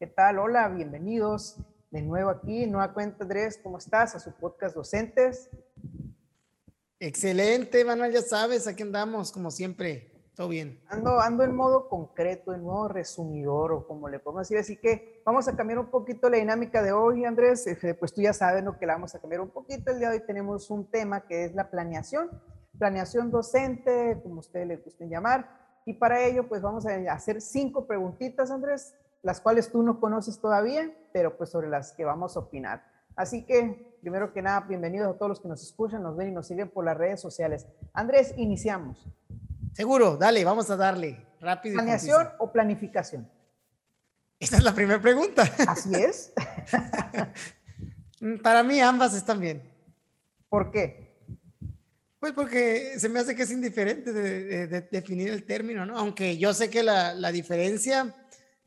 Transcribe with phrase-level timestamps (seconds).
[0.00, 0.38] ¿Qué tal?
[0.38, 1.58] Hola, bienvenidos
[1.90, 2.66] de nuevo aquí.
[2.66, 4.14] Nueva cuenta, Andrés, ¿cómo estás?
[4.14, 5.50] A su podcast Docentes.
[6.98, 10.80] Excelente, Manuel, ya sabes, aquí andamos, como siempre, todo bien.
[10.88, 15.20] Ando, ando en modo concreto, en modo resumidor, o como le podemos decir, así que
[15.22, 17.66] vamos a cambiar un poquito la dinámica de hoy, Andrés.
[17.66, 19.90] Este, pues tú ya sabes lo que la vamos a cambiar un poquito.
[19.90, 22.30] El día de hoy tenemos un tema que es la planeación,
[22.78, 25.60] planeación docente, como ustedes le gusten llamar.
[25.84, 30.38] Y para ello, pues vamos a hacer cinco preguntitas, Andrés, las cuales tú no conoces
[30.40, 32.84] todavía, pero pues sobre las que vamos a opinar.
[33.16, 36.32] Así que, primero que nada, bienvenidos a todos los que nos escuchan, nos ven y
[36.32, 37.66] nos siguen por las redes sociales.
[37.92, 39.06] Andrés, iniciamos.
[39.74, 41.74] Seguro, dale, vamos a darle rápido.
[41.74, 43.30] ¿Planeación o planificación?
[44.38, 45.42] Esta es la primera pregunta.
[45.68, 46.32] Así es.
[48.42, 49.62] Para mí ambas están bien.
[50.48, 51.10] ¿Por qué?
[52.18, 55.98] Pues porque se me hace que es indiferente de, definir el término, ¿no?
[55.98, 58.14] Aunque yo sé que la, la diferencia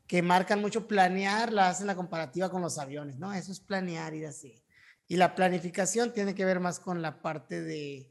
[0.06, 3.32] que marcan mucho planear, la hacen la comparativa con los aviones, ¿no?
[3.32, 4.62] Eso es planear y así.
[5.06, 8.10] Y la planificación tiene que ver más con la parte de,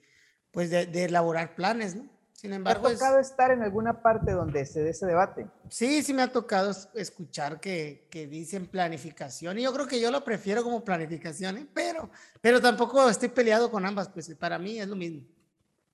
[0.52, 2.09] pues, de, elaborar planes, ¿no?
[2.33, 5.47] Sin embargo, ¿Te ha tocado estar en alguna parte donde se dé ese debate?
[5.69, 10.11] Sí, sí me ha tocado escuchar que, que, dicen planificación y yo creo que yo
[10.11, 11.67] lo prefiero como planificación, ¿eh?
[11.73, 12.09] pero,
[12.41, 15.25] pero tampoco estoy peleado con ambas, pues para mí es lo mismo.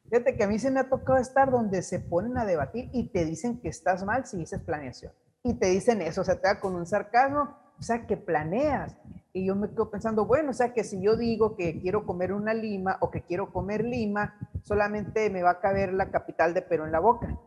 [0.09, 3.09] Fíjate que a mí se me ha tocado estar donde se ponen a debatir y
[3.09, 5.13] te dicen que estás mal si dices planeación
[5.43, 8.95] y te dicen eso, o sea, te da con un sarcasmo, o sea, que planeas.
[9.31, 12.33] Y yo me quedo pensando, bueno, o sea, que si yo digo que quiero comer
[12.33, 16.61] una lima o que quiero comer lima, solamente me va a caber la capital de
[16.61, 17.39] Perú en la boca.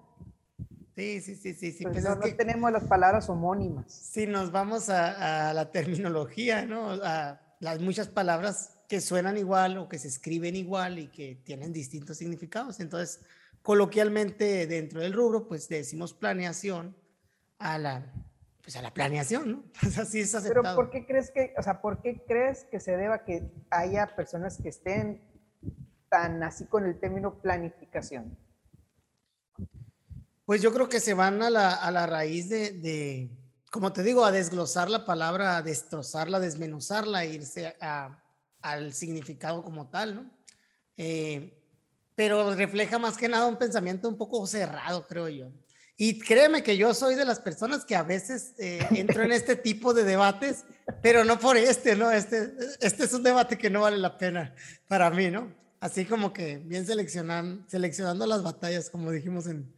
[0.94, 1.72] Sí, sí, sí, sí.
[1.72, 1.84] sí.
[1.84, 3.92] Pues no, tenemos las palabras homónimas.
[3.92, 6.92] Si nos vamos a, a, la terminología, ¿no?
[7.02, 11.72] A las muchas palabras que suenan igual o que se escriben igual y que tienen
[11.72, 12.78] distintos significados.
[12.80, 13.20] Entonces,
[13.62, 16.94] coloquialmente dentro del rubro, pues decimos planeación
[17.62, 18.12] a la,
[18.62, 19.64] pues a la planeación, ¿no?
[19.80, 20.62] Pues así es aceptado.
[20.62, 24.14] Pero ¿por qué crees que, o sea, por qué crees que se deba que haya
[24.14, 25.22] personas que estén
[26.08, 28.36] tan así con el término planificación?
[30.44, 33.30] Pues yo creo que se van a la, a la raíz de, de,
[33.70, 38.22] como te digo, a desglosar la palabra, a destrozarla, a desmenuzarla, irse a,
[38.60, 40.30] al significado como tal, ¿no?
[40.96, 41.58] Eh,
[42.14, 45.50] pero refleja más que nada un pensamiento un poco cerrado, creo yo.
[46.04, 49.54] Y créeme que yo soy de las personas que a veces eh, entro en este
[49.54, 50.64] tipo de debates,
[51.00, 52.10] pero no por este, ¿no?
[52.10, 54.52] Este, este es un debate que no vale la pena
[54.88, 55.54] para mí, ¿no?
[55.78, 59.72] Así como que bien seleccionando, seleccionando las batallas, como dijimos en,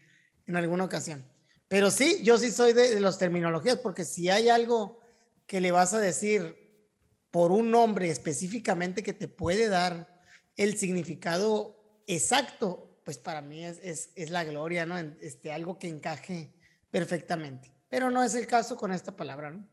[0.46, 1.22] en alguna ocasión.
[1.68, 5.00] Pero sí, yo sí soy de, de las terminologías, porque si hay algo
[5.46, 6.56] que le vas a decir
[7.30, 10.22] por un nombre específicamente que te puede dar
[10.56, 14.96] el significado exacto pues para mí es, es, es la gloria, ¿no?
[14.98, 16.52] Este, algo que encaje
[16.90, 17.70] perfectamente.
[17.90, 19.68] Pero no es el caso con esta palabra, ¿no?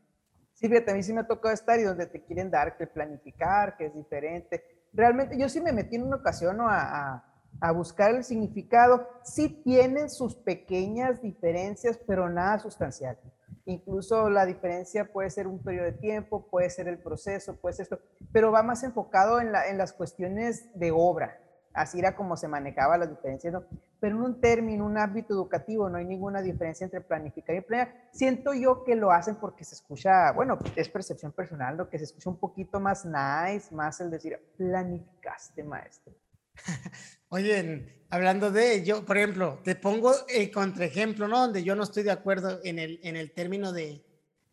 [0.52, 2.86] Sí, fíjate, a mí sí me ha tocado estar y donde te quieren dar que
[2.86, 4.62] planificar, que es diferente.
[4.92, 7.24] Realmente yo sí me metí en una ocasión a, a,
[7.60, 9.08] a, buscar el significado.
[9.24, 13.18] Sí tienen sus pequeñas diferencias, pero nada sustancial.
[13.64, 17.84] Incluso la diferencia puede ser un periodo de tiempo, puede ser el proceso, puede ser
[17.84, 18.00] esto,
[18.32, 21.41] pero va más enfocado en, la, en las cuestiones de obra
[21.74, 23.64] así era como se manejaba las diferencias, ¿no?
[24.00, 28.08] Pero en un término, un ámbito educativo, no hay ninguna diferencia entre planificar y planear.
[28.12, 32.04] Siento yo que lo hacen porque se escucha, bueno, es percepción personal, lo que se
[32.04, 36.14] escucha un poquito más nice, más el decir, planificaste, maestro.
[37.28, 41.40] Oye, hablando de yo, por ejemplo, te pongo el contraejemplo, ¿no?
[41.40, 44.04] Donde yo no estoy de acuerdo en el, en el término de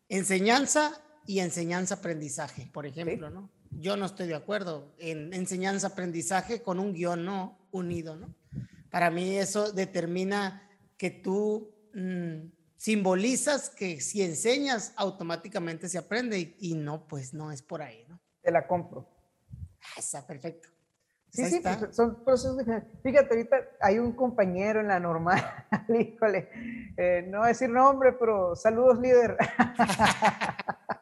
[0.08, 0.92] enseñanza
[1.26, 3.50] y enseñanza-aprendizaje, por ejemplo, ¿no?
[3.70, 8.34] Yo no estoy de acuerdo en enseñanza-aprendizaje con un guion no unido, ¿no?
[8.90, 16.74] Para mí eso determina que tú mm, simbolizas que si enseñas automáticamente se aprende y,
[16.74, 18.20] no, pues no es por ahí, ¿no?
[18.42, 19.08] Te la compro.
[19.52, 20.68] Ah, está perfecto.
[21.30, 23.00] Sí, sí, pues, son procesos diferentes.
[23.02, 25.40] Fíjate, ahorita hay un compañero en la normal,
[25.88, 26.48] híjole,
[26.96, 29.36] eh, no voy a decir nombre, pero saludos líder.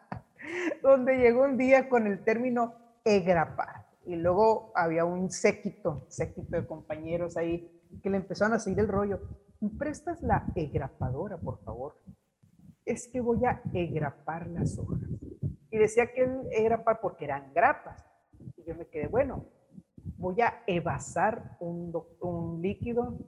[0.83, 3.87] donde llegó un día con el término egrapar.
[4.05, 7.71] Y luego había un séquito, séquito de compañeros ahí
[8.03, 9.21] que le empezaron a seguir el rollo.
[9.61, 11.97] ¿Me prestas la egrapadora, por favor?
[12.85, 15.01] Es que voy a egrapar las hojas.
[15.71, 18.03] Y decía que él egrapar porque eran grapas.
[18.57, 19.45] Y yo me quedé, bueno,
[20.17, 23.19] voy a evasar un líquido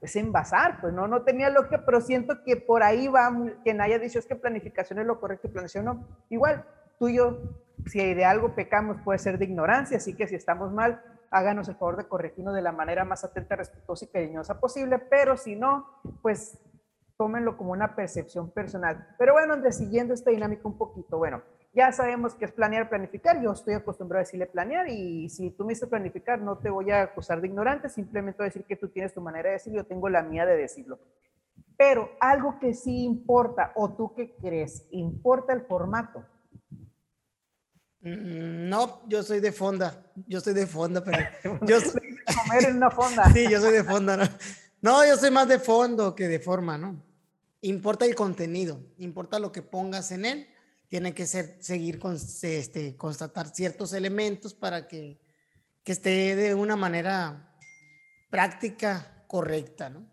[0.00, 3.30] es envasar, pues no, no tenía lógica, pero siento que por ahí va,
[3.62, 6.08] quien haya dicho es que planificación es lo correcto y planeación no.
[6.28, 6.64] Igual,
[6.98, 7.38] tú y yo,
[7.86, 11.74] si de algo pecamos, puede ser de ignorancia, así que si estamos mal, háganos el
[11.74, 15.86] favor de corregirnos de la manera más atenta, respetuosa y cariñosa posible, pero si no,
[16.22, 16.58] pues
[17.16, 19.14] tómenlo como una percepción personal.
[19.18, 21.42] Pero bueno, siguiendo esta dinámica un poquito, bueno,
[21.74, 23.42] ya sabemos que es planear, planificar.
[23.42, 26.90] Yo estoy acostumbrado a decirle planear y si tú me dices planificar, no te voy
[26.92, 29.82] a acusar de ignorante, simplemente voy a decir que tú tienes tu manera de decirlo,
[29.82, 31.00] yo tengo la mía de decirlo.
[31.76, 36.24] Pero algo que sí importa, o tú qué crees, importa el formato.
[38.00, 40.06] Mm, no, yo soy de fonda.
[40.28, 41.18] Yo soy de fonda, pero
[41.66, 43.24] yo soy comer en una fonda.
[43.32, 44.16] sí, yo soy de fonda.
[44.16, 44.24] ¿no?
[44.80, 47.02] no, yo soy más de fondo que de forma, ¿no?
[47.62, 50.48] Importa el contenido, importa lo que pongas en él.
[50.94, 55.18] Tiene que ser seguir con este constatar ciertos elementos para que,
[55.82, 57.58] que esté de una manera
[58.30, 60.06] práctica correcta, ¿no?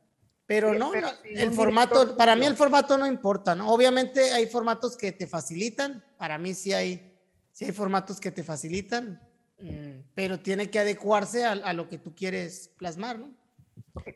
[0.48, 0.92] Pero no,
[1.24, 3.72] el formato, para mí el formato no importa, ¿no?
[3.72, 7.12] Obviamente hay formatos que te facilitan, para mí sí hay
[7.52, 9.22] Sí hay formatos que te facilitan,
[9.60, 13.30] mm, pero tiene que adecuarse a, lo que tú quieres plasmar, ¿no?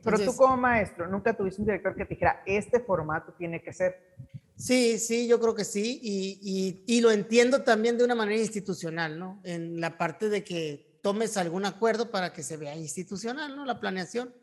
[0.04, 3.72] pero tú como maestro, ¿nunca tuviste un director que te dijera, este formato tiene que
[3.72, 4.16] ser?
[4.58, 9.20] Sí, sí, yo creo que sí, y, y, lo entiendo también de una manera institucional,
[9.20, 9.42] ¿no?
[9.44, 13.66] En la parte de que tomes algún acuerdo para que se vea institucional, ¿no?
[13.66, 14.34] La planeación.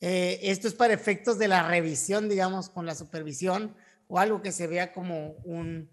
[0.00, 3.74] Eh, esto es para efectos de la revisión, digamos, con la supervisión
[4.08, 5.90] o algo que se vea como un,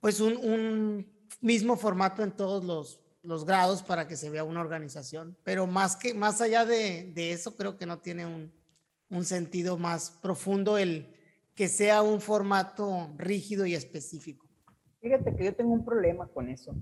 [0.00, 1.06] pues un, un
[1.40, 5.96] mismo formato en todos los, los grados para que se vea una organización, pero más,
[5.96, 8.52] que, más allá de, de eso creo que no tiene un,
[9.10, 11.14] un, sentido más profundo el
[11.54, 14.46] que sea un formato rígido y específico.
[15.00, 16.74] Fíjate que yo tengo un problema con eso.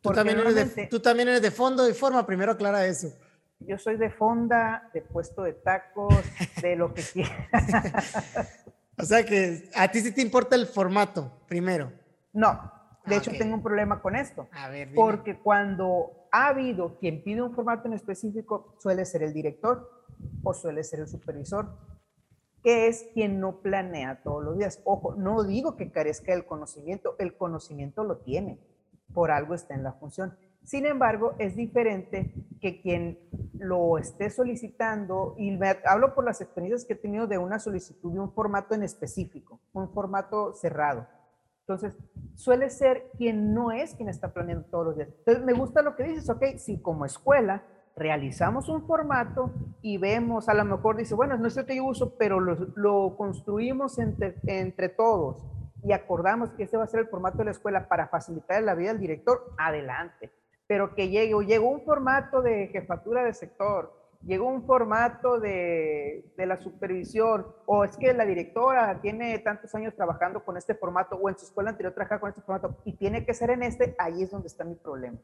[0.00, 3.12] Tú también, eres de, tú también eres de fondo y forma, primero aclara eso.
[3.60, 6.14] Yo soy de fonda, de puesto de tacos,
[6.62, 7.34] de lo que quieras.
[8.98, 11.90] o sea que a ti sí te importa el formato, primero.
[12.32, 12.70] No,
[13.06, 14.48] de ah, hecho, tengo un problema con esto.
[14.94, 20.04] porque cuando ha habido quien pide un formato en específico, suele ser el director
[20.42, 21.78] o suele ser el supervisor,
[22.66, 24.82] que es quien no planea todos los días.
[24.82, 28.58] Ojo, no digo que carezca del conocimiento, el conocimiento lo tiene,
[29.14, 30.36] por algo está en la función.
[30.64, 33.20] Sin embargo, es diferente que quien
[33.52, 38.12] lo esté solicitando, y me hablo por las experiencias que he tenido de una solicitud
[38.12, 41.06] de un formato en específico, un formato cerrado
[41.68, 41.96] entonces,
[42.36, 45.08] suele ser quien no es quien está planeando todos los días.
[45.18, 47.64] Entonces, me gusta lo que dices, ok, si como escuela
[47.96, 49.50] realizamos un formato
[49.80, 53.98] y vemos, a lo mejor dice, bueno, no es que yo uso, pero lo, construimos
[53.98, 55.42] entre, entre todos
[55.82, 58.74] y acordamos que ese va a ser el formato de la escuela para facilitar la
[58.74, 60.30] vida del director, adelante.
[60.66, 66.34] Pero que llegue, o llegó un formato de jefatura de sector, llegó un formato de,
[66.36, 71.16] de, la supervisión, o es que la directora tiene tantos años trabajando con este formato,
[71.16, 73.94] o en su escuela anterior trabajaba con este formato, y tiene que ser en este,
[73.98, 75.18] ahí es donde está mi problema.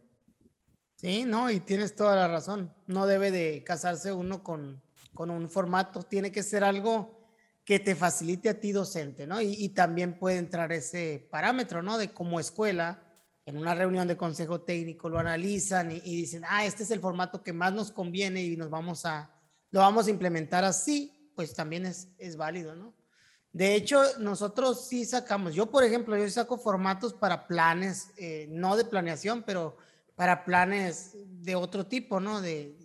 [1.02, 2.72] Sí, no, y tienes toda la razón.
[2.86, 4.80] No debe de casarse uno con,
[5.12, 7.20] con un formato, tiene que ser algo
[7.64, 9.40] que te facilite a ti docente, ¿no?
[9.40, 11.98] Y, también puede entrar ese parámetro, ¿no?
[11.98, 13.02] De como escuela,
[13.46, 17.42] en una reunión de consejo técnico lo analizan y, dicen, ah, este es el formato
[17.42, 19.28] que más nos conviene y nos vamos a,
[19.70, 22.94] lo vamos a implementar así, pues también es, es válido, ¿no?
[23.52, 28.76] De hecho, nosotros sí sacamos, yo por ejemplo, yo saco formatos para planes, eh, no
[28.76, 29.76] de planeación, pero
[30.14, 32.40] para planes de otro tipo, ¿no?
[32.40, 32.76] De,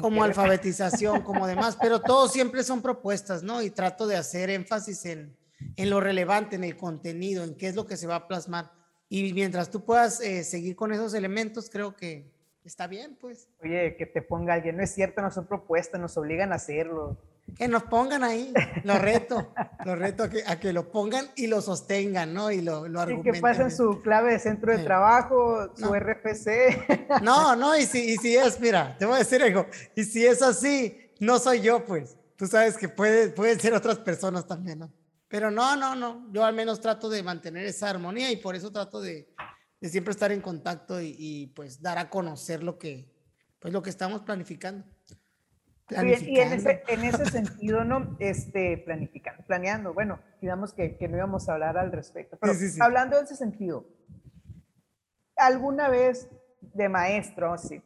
[0.00, 3.62] como alfabetización, como demás, pero todos siempre son propuestas, ¿no?
[3.62, 5.36] Y trato de hacer énfasis en,
[5.76, 8.72] en lo relevante, en el contenido, en qué es lo que se va a plasmar.
[9.08, 12.30] Y mientras tú puedas eh, seguir con esos elementos, creo que
[12.64, 13.48] está bien, pues.
[13.62, 17.18] Oye, que te ponga alguien, no es cierto, no son propuestas, nos obligan a hacerlo.
[17.56, 18.52] Que nos pongan ahí,
[18.84, 19.52] lo reto,
[19.84, 22.50] lo reto a que, a que, lo pongan y lo sostengan, ¿no?
[22.50, 23.34] Y lo, lo argumenten.
[23.34, 27.22] Y que pasen su clave de centro de trabajo, su RFC.
[27.22, 30.24] No, no, y si, y si es, mira, te voy a decir algo, y si
[30.24, 32.16] es así, no soy yo, pues.
[32.36, 34.90] Tú sabes que puede, pueden ser otras personas también, ¿no?
[35.28, 36.26] Pero no, no, no.
[36.32, 39.28] Yo al menos trato de mantener esa armonía y por eso trato de,
[39.80, 43.10] de siempre estar en contacto y, pues dar a conocer lo que,
[43.58, 44.84] pues lo que estamos planificando.
[45.90, 46.30] Planificando.
[46.30, 48.16] Y en ese, en ese sentido, ¿no?
[48.18, 49.92] Este, planificando, planeando.
[49.92, 52.38] Bueno, digamos que, que no íbamos a hablar al respecto.
[52.40, 53.86] Pero hablando en ese sentido,
[55.36, 56.28] ¿alguna vez
[56.60, 57.82] de maestro, sí,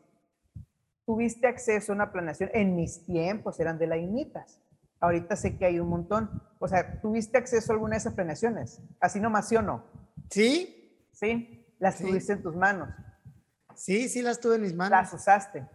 [1.06, 2.50] tuviste acceso a una planeación?
[2.52, 4.60] En mis tiempos eran de la INITAS.
[5.00, 6.42] Ahorita sé que hay un montón.
[6.58, 8.80] O sea, ¿tuviste acceso a alguna de esas planeaciones?
[9.00, 9.84] Así nomás, ¿sí o no?
[10.30, 11.08] Sí.
[11.12, 12.88] Sí, las tuviste en tus manos.
[13.74, 14.90] Sí, sí las tuve en mis manos.
[14.90, 15.66] ¿Las usaste?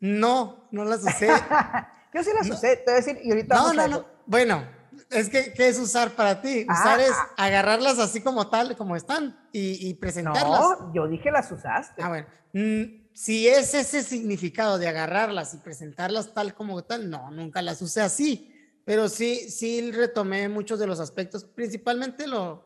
[0.00, 1.28] No, no las usé.
[2.14, 3.54] Yo sí las usé, te voy a decir, y ahorita...
[3.54, 4.06] No, no, no.
[4.26, 4.66] Bueno,
[5.10, 6.64] es que, ¿qué es usar para ti?
[6.68, 7.34] Ah, usar es ah.
[7.36, 10.60] agarrarlas así como tal, como están, y, presentarlas.
[10.60, 12.02] No, yo dije las usaste.
[12.02, 12.26] Ah, bueno.
[12.52, 17.82] Mm, si es ese significado de agarrarlas y presentarlas tal como tal, no, nunca las
[17.82, 22.64] usé así, pero sí, sí retomé muchos de los aspectos, principalmente lo,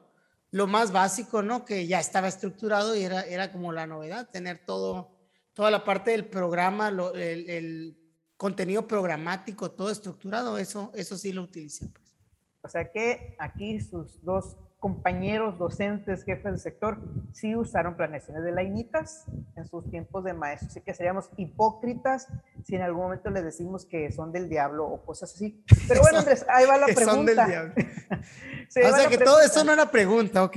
[0.51, 1.65] lo más básico, ¿no?
[1.65, 5.11] Que ya estaba estructurado y era, era como la novedad, tener todo,
[5.54, 7.99] toda la parte del programa, el, el,
[8.37, 11.88] contenido programático, todo estructurado, eso, eso sí lo utilicé.
[11.88, 12.16] Pues.
[12.62, 16.99] O sea que aquí sus dos compañeros docentes, jefes de sector,
[17.33, 20.67] sí usaron planeaciones de lainitas en sus tiempos de maestro.
[20.71, 22.27] Así que seríamos hipócritas
[22.65, 25.65] si en algún momento les decimos que son del diablo o cosas así.
[25.87, 27.15] Pero bueno, Andrés, ahí va la pregunta.
[27.15, 27.75] Son del diablo.
[28.91, 30.57] o sea que todo eso no era pregunta, ok,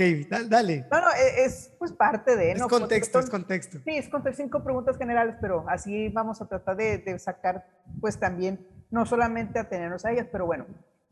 [0.49, 0.87] dale.
[0.91, 2.53] No, no, e, es pues parte de...
[2.53, 3.77] Es contexto, es contexto.
[3.85, 7.67] Sí, es contexto, cinco preguntas generales, pero así vamos a tratar de, de sacar
[8.01, 10.65] pues también, no solamente atenernos a ellas, pero bueno,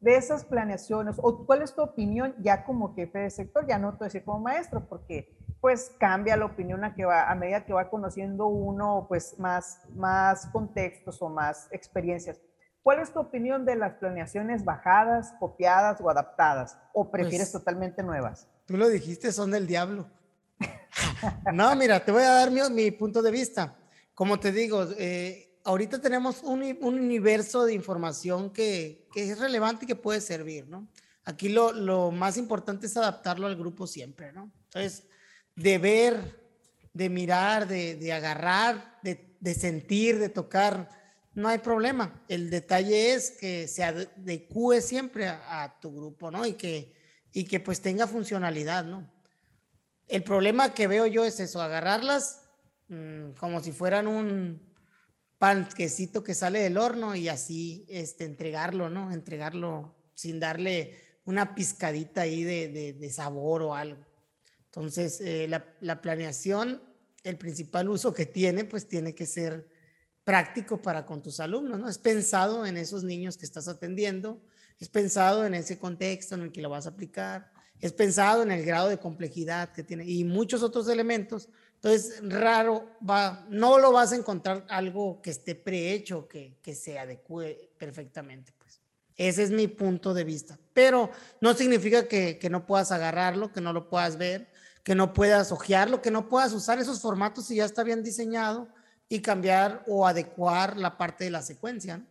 [0.03, 3.98] de esas planeaciones o cuál es tu opinión ya como jefe de sector, ya no
[3.98, 7.72] te decir como maestro, porque pues cambia la opinión a, que va, a medida que
[7.72, 12.41] va conociendo uno pues más, más contextos o más experiencias.
[12.81, 16.77] ¿Cuál es tu opinión de las planeaciones bajadas, copiadas o adaptadas?
[16.91, 18.50] ¿O prefieres pues, totalmente nuevas?
[18.65, 20.10] Tú lo dijiste, son del diablo.
[21.53, 23.74] no, mira, te voy a dar mi, mi punto de vista.
[24.13, 29.86] Como te digo, eh, ahorita tenemos un, un universo de información que, que, es relevante
[29.86, 30.88] y que puede servir, ¿no?
[31.25, 34.51] Aquí lo, lo, más importante es adaptarlo al grupo siempre, ¿no?
[34.65, 35.08] Entonces,
[35.55, 36.41] de ver,
[36.93, 40.89] de mirar, de, de agarrar, de, de, sentir, de tocar,
[41.34, 42.22] no hay problema.
[42.27, 46.46] El detalle es que se adecue siempre a, a, tu grupo, ¿no?
[46.46, 46.93] Y que,
[47.32, 49.10] y que pues tenga funcionalidad, ¿no?
[50.10, 52.41] El problema que veo yo es eso, agarrarlas
[52.89, 54.73] mmm, como si fueran un,
[55.43, 59.12] panquecito que sale del horno y así este, entregarlo, ¿no?
[59.12, 64.05] Entregarlo sin darle una pizcadita ahí de, de, sabor o algo.
[64.67, 66.81] Entonces, eh, la, la, planeación,
[67.25, 69.67] el principal uso que tiene, pues tiene que ser
[70.23, 71.89] práctico para con tus alumnos, ¿no?
[71.89, 74.41] Es pensado en esos niños que estás atendiendo,
[74.79, 78.51] es pensado en ese contexto en el que lo vas a aplicar, es pensado en
[78.51, 81.50] el grado de complejidad que tiene y muchos otros elementos
[81.83, 86.97] entonces, raro, va, no lo vas a encontrar algo que esté prehecho, que, que se
[86.97, 88.53] adecue perfectamente.
[88.57, 88.79] Pues.
[89.17, 90.57] Ese es mi punto de vista.
[90.73, 91.09] Pero
[91.41, 94.47] no significa que, que no puedas agarrarlo, que no lo puedas ver,
[94.81, 98.69] que no puedas ojearlo, que no puedas usar esos formatos si ya está bien diseñado
[99.09, 101.97] y cambiar o adecuar la parte de la secuencia.
[101.97, 102.05] ¿no?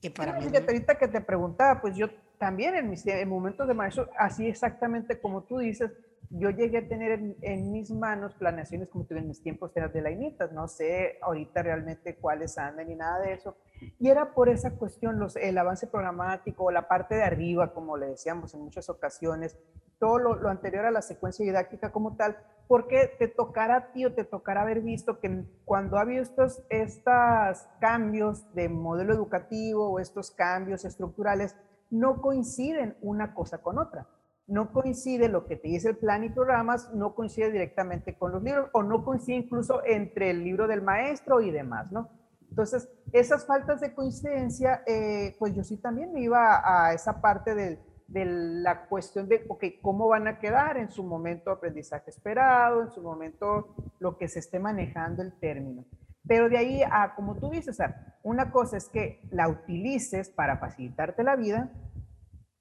[0.00, 0.46] Que para mí.
[0.46, 5.20] ahorita que te preguntaba, pues yo también en mis en momentos de maestro, así exactamente
[5.20, 5.90] como tú dices,
[6.30, 10.52] yo llegué a tener en, mis manos planeaciones como tuve en mis tiempos de lainitas,
[10.52, 13.56] no sé ahorita realmente cuáles andan ni nada de eso.
[13.98, 18.54] Y era por esa cuestión, el avance programático, la parte de arriba, como le decíamos
[18.54, 19.58] en muchas ocasiones,
[19.98, 22.36] todo lo, anterior a la secuencia didáctica como tal,
[22.68, 26.62] porque te tocará a ti o te tocará haber visto que cuando ha habido estos,
[26.68, 31.56] estos cambios de modelo educativo o estos cambios estructurales,
[31.90, 34.06] no coinciden una cosa con otra
[34.50, 38.42] no coincide lo que te dice el plan y programas, no coincide directamente con los
[38.42, 42.10] libros o no coincide incluso entre el libro del maestro y demás, ¿no?
[42.50, 47.54] Entonces, esas faltas de coincidencia, eh, pues yo sí también me iba a, esa parte
[47.54, 47.78] de,
[48.08, 52.90] de, la cuestión de, ok, ¿cómo van a quedar en su momento aprendizaje esperado, en
[52.90, 55.84] su momento lo que se esté manejando el término?
[56.26, 57.78] Pero de ahí a, como tú dices,
[58.24, 61.70] una cosa es que la utilices para facilitarte la vida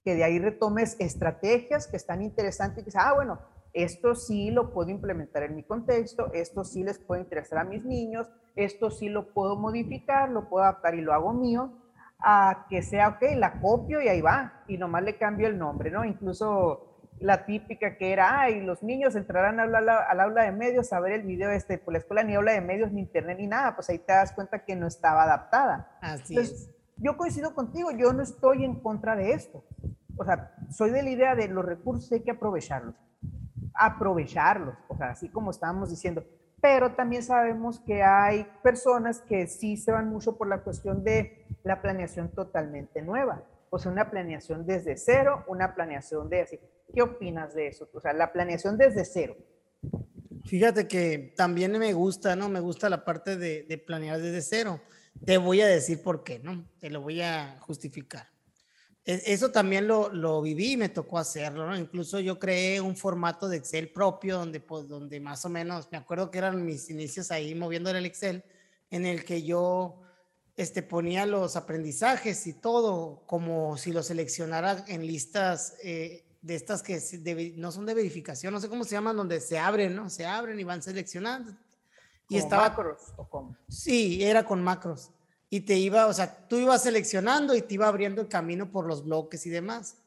[0.10, 3.38] que de ahí retomes estrategias que están interesantes y que ah, bueno,
[3.74, 7.86] esto sí lo puedo implementar en mi contexto, esto sí les puede interesar a mis
[7.86, 11.74] niños, esto sí lo puedo modificar, lo puedo adaptar y lo hago mío,
[12.18, 15.92] a que sea, ok, la copio y ahí va, y nomás le cambio el nombre,
[15.92, 16.04] ¿no?
[16.04, 21.00] Incluso la típica que era, ay, los niños entrarán al, al aula de medios a
[21.00, 23.76] ver el video este, por la escuela ni aula de medios, ni internet, ni nada,
[23.76, 26.00] pues ahí te das cuenta que no estaba adaptada.
[26.02, 26.72] Así es.
[26.98, 29.64] Yo coincido contigo, yo no estoy en contra de esto
[30.20, 32.94] o sea, soy de la idea de los recursos hay que aprovecharlos,
[33.74, 36.26] aprovecharlos, o sea, así como estábamos diciendo,
[36.62, 41.46] pero también sabemos que hay personas que sí se van mucho por la cuestión de
[41.64, 46.60] la planeación totalmente nueva, o sea, una planeación desde cero, una planeación de así.
[46.94, 47.88] ¿Qué opinas de eso?
[47.94, 49.38] O sea, la planeación desde cero.
[50.46, 52.50] Fíjate que también me gusta, ¿no?
[52.50, 54.82] Me gusta la parte de, de planear desde cero.
[55.24, 56.68] Te voy a decir por qué, ¿no?
[56.80, 58.28] Te lo voy a justificar.
[59.10, 61.76] E, eso también lo, lo viví me tocó hacerlo, ¿no?
[61.76, 65.98] Incluso yo creé un formato de Excel propio donde, pues, donde más o menos, me
[65.98, 68.44] acuerdo que eran mis inicios ahí moviendo el Excel,
[68.92, 70.00] en el que yo
[70.56, 76.84] este, ponía los aprendizajes y todo como si lo seleccionara en listas eh, de estas
[76.84, 77.02] que
[77.58, 80.12] no son de verificación, no sé cómo se llaman, donde se abren, ¿no?
[80.12, 81.56] Se abren y van seleccionando.
[82.30, 83.58] Y estaba, macros o cómo?
[83.68, 85.12] Sí, era con macros.
[85.50, 88.86] Y te iba, o sea, tú ibas seleccionando y te iba abriendo el camino por
[88.86, 89.98] los bloques y demás.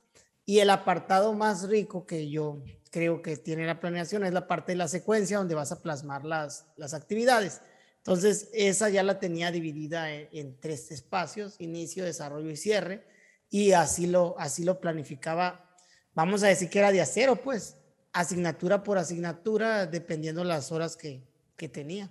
[0.44, 4.72] Y el apartado más rico que yo creo que tiene la planeación es la parte
[4.72, 7.60] de la secuencia donde vas a plasmar las, las actividades.
[7.98, 13.06] Entonces, esa ya la tenía dividida en, tres espacios, inicio, desarrollo y cierre,
[13.48, 15.70] y así lo, así lo planificaba,
[16.12, 17.76] vamos a decir que era de acero, pues,
[18.12, 21.22] asignatura por asignatura, dependiendo las horas que,
[21.56, 22.10] que tenía.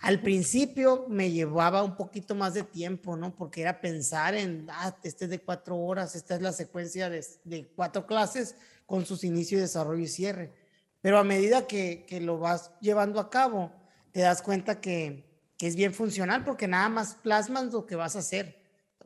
[0.00, 3.34] Al principio me llevaba un poquito más de tiempo, ¿no?
[3.34, 7.72] Porque era pensar en, ah, este es de cuatro horas, esta es la secuencia de,
[7.74, 8.54] cuatro clases
[8.86, 10.52] con sus inicios, desarrollo y cierre.
[11.00, 13.72] Pero a medida que, que, lo vas llevando a cabo,
[14.12, 15.24] te das cuenta que,
[15.56, 18.56] que es bien funcional porque nada más plasmas lo que vas a hacer.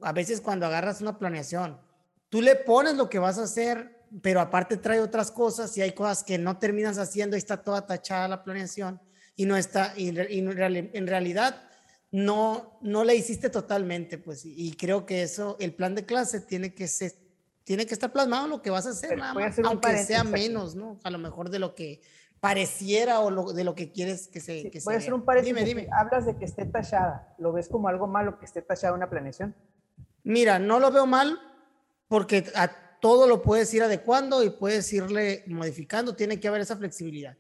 [0.03, 1.81] A veces cuando agarras una planeación,
[2.29, 5.93] tú le pones lo que vas a hacer, pero aparte trae otras cosas y hay
[5.93, 9.01] cosas que no terminas haciendo y está toda tachada la planeación
[9.37, 11.63] y no está, y, en realidad
[12.11, 16.75] no, no le hiciste totalmente, pues, y creo que eso, el plan de clase tiene
[16.75, 17.13] que ser,
[17.65, 19.19] tiene que estar plasmado en lo que vas a hacer,
[19.65, 20.99] aunque sea menos, ¿no?
[21.05, 22.01] A lo mejor de lo que
[22.43, 25.55] pareciera o de lo que quieres que se que Puede ser un paréntesis.
[25.55, 25.89] Dime, dime.
[25.97, 27.37] Hablas de que esté tachada.
[27.39, 29.55] ¿Lo ves como algo malo que esté tachada una planeación?
[30.25, 31.39] Mira, no lo veo mal
[32.09, 36.17] porque a todo lo puedes ir adecuando y puedes irle modificando.
[36.17, 37.37] Tiene que haber esa flexibilidad.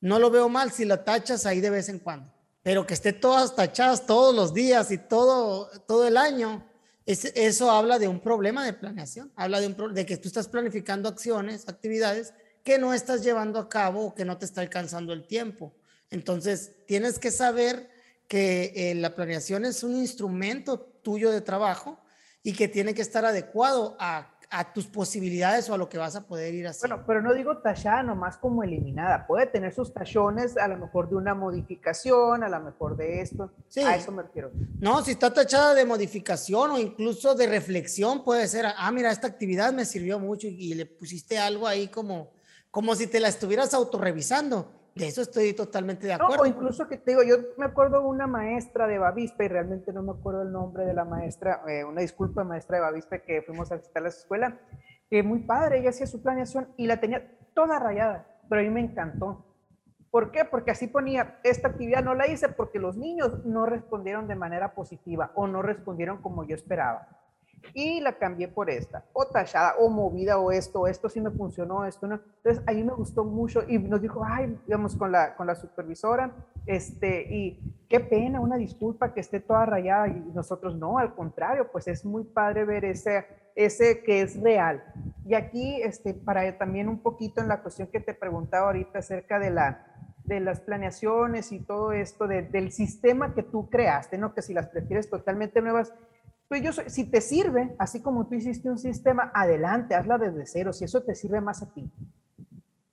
[0.00, 3.12] No lo veo mal si la tachas ahí de vez en cuando, pero que esté
[3.12, 6.66] todas tachadas todos los días y todo, todo el año,
[7.06, 11.08] eso habla de un problema de planeación, habla de, un, de que tú estás planificando
[11.08, 12.32] acciones, actividades
[12.64, 15.74] que no estás llevando a cabo o que no te está alcanzando el tiempo.
[16.10, 17.90] Entonces, tienes que saber
[18.28, 22.00] que eh, la planeación es un instrumento tuyo de trabajo
[22.42, 26.16] y que tiene que estar adecuado a a tus posibilidades o a lo que vas
[26.16, 26.96] a poder ir haciendo.
[26.96, 29.26] Bueno, pero no digo tachada nomás como eliminada.
[29.26, 33.52] Puede tener sus tachones a lo mejor de una modificación, a lo mejor de esto.
[33.68, 33.80] Sí.
[33.80, 34.50] A eso me refiero.
[34.80, 39.28] No, si está tachada de modificación o incluso de reflexión, puede ser, ah, mira, esta
[39.28, 42.32] actividad me sirvió mucho y, le pusiste algo ahí como,
[42.70, 44.79] como si te la estuvieras autorrevisando.
[44.94, 46.42] De eso estoy totalmente de acuerdo.
[46.42, 49.92] o incluso que te digo, yo me acuerdo de una maestra de Bavispe, y realmente
[49.92, 53.42] no me acuerdo el nombre de la maestra, eh, una disculpa, maestra de Bavispe, que
[53.42, 54.58] fuimos a visitar la escuela,
[55.08, 58.70] que muy padre, ella hacía su planeación y la tenía toda rayada, pero a mí
[58.70, 59.46] me encantó.
[60.10, 60.44] ¿Por qué?
[60.44, 64.74] Porque así ponía, esta actividad no la hice porque los niños no respondieron de manera
[64.74, 67.19] positiva o no respondieron como yo esperaba
[67.74, 71.84] y la cambié por esta, o tachada, o movida, o esto, esto sí me funcionó,
[71.84, 72.20] esto no.
[72.38, 76.34] Entonces, ahí me gustó mucho y nos dijo, ay, digamos, con la, con la supervisora,
[76.66, 81.70] este, y qué pena, una disculpa que esté toda rayada y nosotros no, al contrario,
[81.70, 84.82] pues es muy padre ver ese, ese que es real.
[85.24, 89.38] Y aquí, este, para también un poquito en la cuestión que te preguntaba ahorita acerca
[89.38, 89.86] de la,
[90.24, 94.34] de las planeaciones y todo esto, del sistema que tú creaste, ¿no?
[94.34, 95.92] Que si las prefieres totalmente nuevas,
[96.50, 100.72] pues yo si te sirve, así como tú hiciste un sistema, adelante, hazla desde cero,
[100.72, 101.88] si eso te sirve más a ti.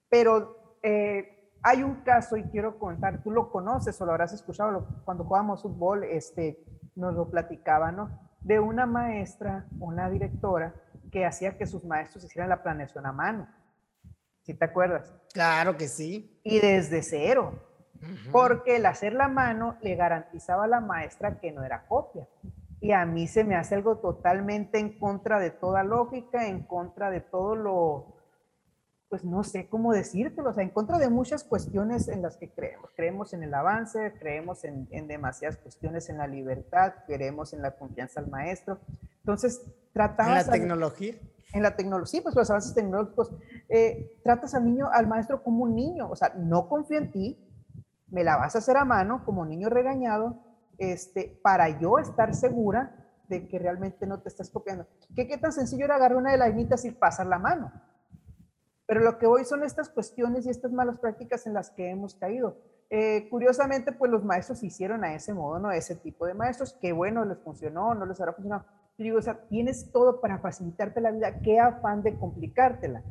[0.10, 4.88] Pero eh, hay un caso y quiero contar, tú lo conoces o lo habrás escuchado
[5.04, 8.12] cuando jugábamos fútbol, este, nos lo platicaba, ¿no?
[8.42, 10.76] De una maestra, una directora,
[11.12, 13.48] que hacía que sus maestros hicieran la planeación a mano.
[14.44, 15.12] ¿Sí te acuerdas?
[15.34, 16.40] Claro que sí.
[16.44, 17.54] Y desde cero.
[18.32, 22.28] Porque el hacer la mano le garantizaba a la maestra que no era copia
[22.80, 27.10] y a mí se me hace algo totalmente en contra de toda lógica, en contra
[27.10, 28.18] de todo lo,
[29.10, 32.52] pues no sé cómo decírtelo, o sea, en contra de muchas cuestiones en las que
[32.52, 32.92] creemos.
[32.96, 37.72] Creemos en el avance, creemos en, en demasiadas cuestiones en la libertad, creemos en la
[37.72, 38.80] confianza al maestro.
[39.20, 39.62] Entonces,
[39.94, 40.40] tratamos...
[40.40, 41.16] ¿En la tecnología?
[41.54, 43.32] en la tecnología, pues los avances tecnológicos,
[43.70, 47.48] eh, tratas al niño, al maestro como un niño, o sea, no confío en ti,
[48.10, 50.47] me la vas a hacer a mano como niño regañado,
[50.78, 52.96] este, para yo estar segura
[53.28, 54.88] de que realmente no te estás copiando.
[55.16, 57.72] ¿Qué, qué tan sencillo era agarrar una de las linitas y pasar la mano?
[58.86, 62.16] Pero lo que hoy son estas cuestiones y estas malas prácticas en las que hemos
[62.16, 62.58] caído.
[62.90, 65.72] Eh, curiosamente, pues los maestros hicieron a ese modo, ¿no?
[65.72, 68.66] Ese tipo de maestros, que bueno, les funcionó, no les habrá funcionado.
[68.98, 73.04] Digo, o sea, tienes todo para facilitarte la vida, qué afán de complicártela.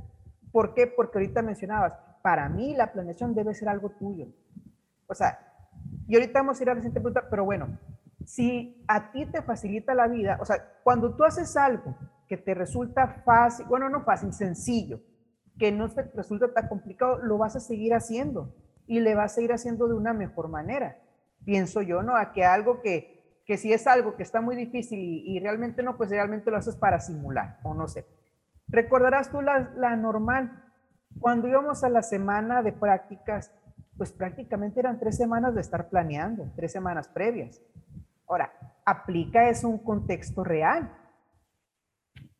[0.50, 0.86] ¿Por qué?
[0.86, 4.28] Porque ahorita mencionabas, para mí la planeación debe ser algo tuyo.
[5.06, 5.38] O sea,
[6.08, 7.78] y ahorita vamos a ir a la siguiente pregunta, pero bueno,
[8.24, 11.96] si a ti te facilita la vida, o sea, cuando tú haces algo
[12.28, 15.00] que te resulta fácil, bueno, no fácil, sencillo,
[15.58, 18.54] que no te resulta tan complicado, lo vas a seguir haciendo
[18.86, 20.98] y le vas a seguir haciendo de una mejor manera.
[21.44, 22.16] Pienso yo, ¿no?
[22.16, 25.96] A que algo que, que si es algo que está muy difícil y, realmente no,
[25.96, 28.06] pues realmente lo haces para simular, o no sé.
[28.68, 30.64] Recordarás tú la, la normal,
[31.20, 33.52] cuando íbamos a la semana de prácticas,
[33.96, 37.60] pues prácticamente eran tres semanas de estar planeando, tres semanas previas.
[38.26, 38.52] Ahora,
[38.84, 40.92] aplica es un contexto real.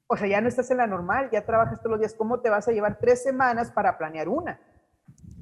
[0.07, 2.15] O sea, ya no estás en la normal, ya trabajas todos los días.
[2.15, 4.61] ¿Cómo te vas a llevar tres semanas para planear una?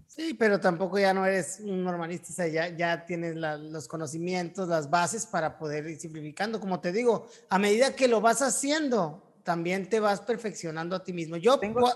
[0.07, 5.27] Sí, pero tampoco ya no eres un normalista, ya, ya tienes los conocimientos, las bases
[5.27, 6.61] para poder ir simplificando.
[6.61, 11.13] Como te digo, a medida que lo vas haciendo, también te vas perfeccionando a ti
[11.13, 11.37] mismo.
[11.37, 11.89] Yo, Tengo...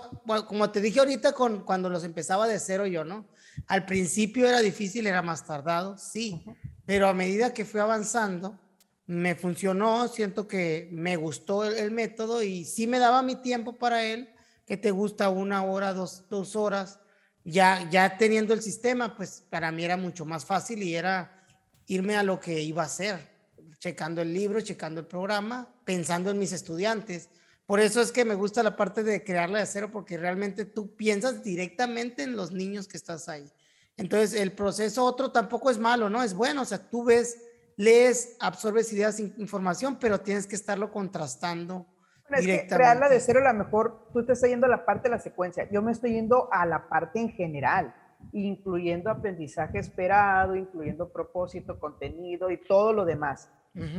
[0.47, 3.27] como te dije ahorita con, cuando los empezaba de cero yo, ¿no?
[3.67, 6.45] Al principio era difícil, era más tardado, sí,
[6.85, 8.57] pero a medida que fui avanzando,
[9.05, 14.05] me funcionó, siento que me gustó el, método y sí me daba mi tiempo para
[14.05, 14.29] él,
[14.65, 16.99] que te gusta una hora, dos, dos horas
[17.43, 21.43] ya, ya teniendo el sistema, pues para mí era mucho más fácil y era
[21.87, 23.19] irme a lo que iba a hacer,
[23.79, 27.29] checando el libro, checando el programa, pensando en mis estudiantes.
[27.69, 30.95] Por eso es que me gusta la parte de crearla de cero, porque realmente tú
[30.95, 33.47] piensas directamente en los niños que estás ahí.
[33.95, 36.23] Entonces, el proceso otro tampoco es malo, ¿no?
[36.23, 37.37] Es bueno, o sea, tú ves,
[37.75, 41.85] lees, absorbes ideas, información, pero tienes que estarlo contrastando
[42.31, 45.09] es que crearla de cero, a lo mejor tú te estás yendo a la parte
[45.09, 45.69] de la secuencia.
[45.69, 47.93] Yo me estoy yendo a la parte en general,
[48.31, 53.47] incluyendo aprendizaje esperado, incluyendo propósito, contenido y todo lo demás.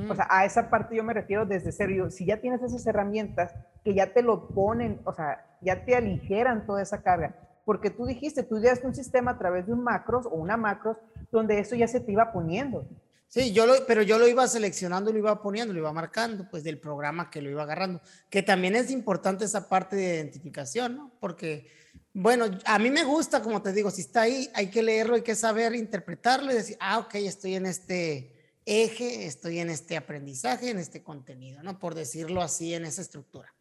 [0.08, 2.10] O sea, a esa parte yo me refiero desde cero.
[2.10, 6.66] si ya tienes esas herramientas que ya te lo ponen, o sea, ya te aligeran
[6.66, 7.36] toda esa carga.
[7.64, 10.96] Porque tú dijiste, tú ideaste un sistema a través de un macros o una macros
[11.30, 12.86] donde eso ya se te iba poniendo.
[13.30, 16.64] Sí, yo lo, pero yo lo iba seleccionando, lo iba poniendo, lo iba marcando, pues
[16.64, 18.00] del programa que lo iba agarrando.
[18.28, 21.12] Que también es importante esa parte de identificación, ¿no?
[21.20, 21.68] Porque,
[22.12, 25.22] bueno, a mí me gusta, como te digo, si está ahí, hay que leerlo, hay
[25.22, 28.39] que saber interpretarlo y decir, ah, ok, estoy en este
[28.70, 31.78] eje, estoy en este aprendizaje, en este contenido, ¿no?
[31.78, 33.52] Por decirlo así, en esa estructura.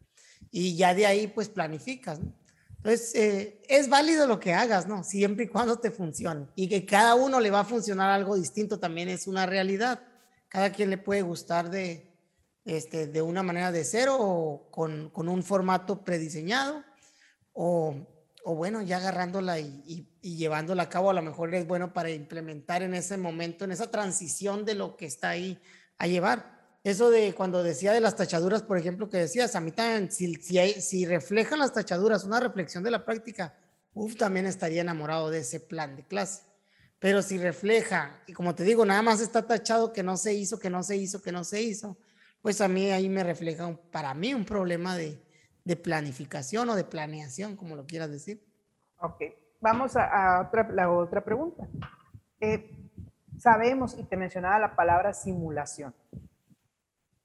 [0.52, 2.34] Y ya de ahí, pues planificas, ¿no?
[2.78, 5.04] Entonces, eh, es válido lo que hagas, ¿no?
[5.04, 6.48] Siempre y cuando te funcione.
[6.56, 10.02] Y que cada uno le va a funcionar algo distinto también es una realidad.
[10.48, 12.15] Cada quien le puede gustar de,
[12.63, 16.84] este, de una manera de cero o con, con un formato prediseñado
[17.52, 17.95] o,
[18.43, 22.84] o, bueno, ya agarrándola y, llevándola a cabo, a lo mejor es bueno para implementar
[22.84, 25.60] en ese momento, en esa transición de lo que está ahí
[25.97, 29.71] a llevar eso de cuando decía de las tachaduras, por ejemplo, que decías, a mí
[29.71, 33.54] también, si, si, reflejan las tachaduras una reflexión de la práctica,
[33.93, 36.43] uf, también estaría enamorado de ese plan de clase.
[36.99, 40.58] Pero si refleja, y como te digo, nada más está tachado que no se hizo,
[40.58, 41.97] que no se hizo, que no se hizo,
[42.41, 45.21] pues a mí ahí me refleja, para mí, un problema de,
[45.63, 48.43] de, planificación o de planeación, como lo quieras decir.
[49.00, 49.22] Ok,
[49.60, 51.67] vamos a, otra, la otra pregunta.
[52.39, 52.76] Eh,
[53.38, 55.93] sabemos, y te mencionaba la palabra simulación.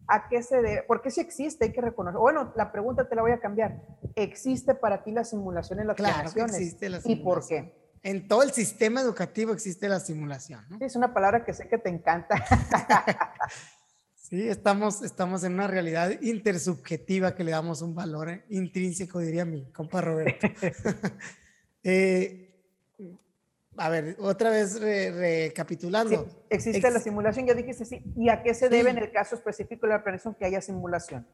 [0.06, 0.84] ¿A qué se debe?
[0.86, 2.18] Porque si existe, hay que reconocer.
[2.20, 3.80] Bueno, la pregunta te la voy a cambiar.
[4.14, 7.20] ¿Existe para ti la simulación en las claro existe la simulación.
[7.20, 7.84] ¿Y por qué?
[8.02, 10.62] En todo el sistema educativo existe la simulación.
[10.78, 12.36] Sí, es una palabra que sé que te encanta.
[14.36, 19.44] sí, estamos, estamos en una realidad intersubjetiva que le damos un valor eh, intrínseco, diría
[19.44, 20.46] mi compa Roberto.
[21.82, 22.44] eh,
[23.76, 26.44] a ver, otra vez recapitulando.
[26.48, 28.02] existe la simulación, ya dijiste sí.
[28.16, 31.26] ¿Y a qué se debe en el caso específico de la planeación que haya simulación?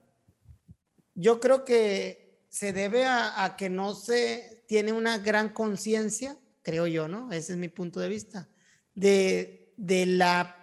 [1.15, 7.09] Yo creo que se debe a, que no se tiene una gran conciencia, creo yo,
[7.09, 7.31] ¿no?
[7.31, 8.49] Ese es mi punto de vista,
[8.95, 10.57] de, de la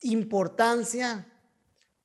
[0.00, 1.26] importancia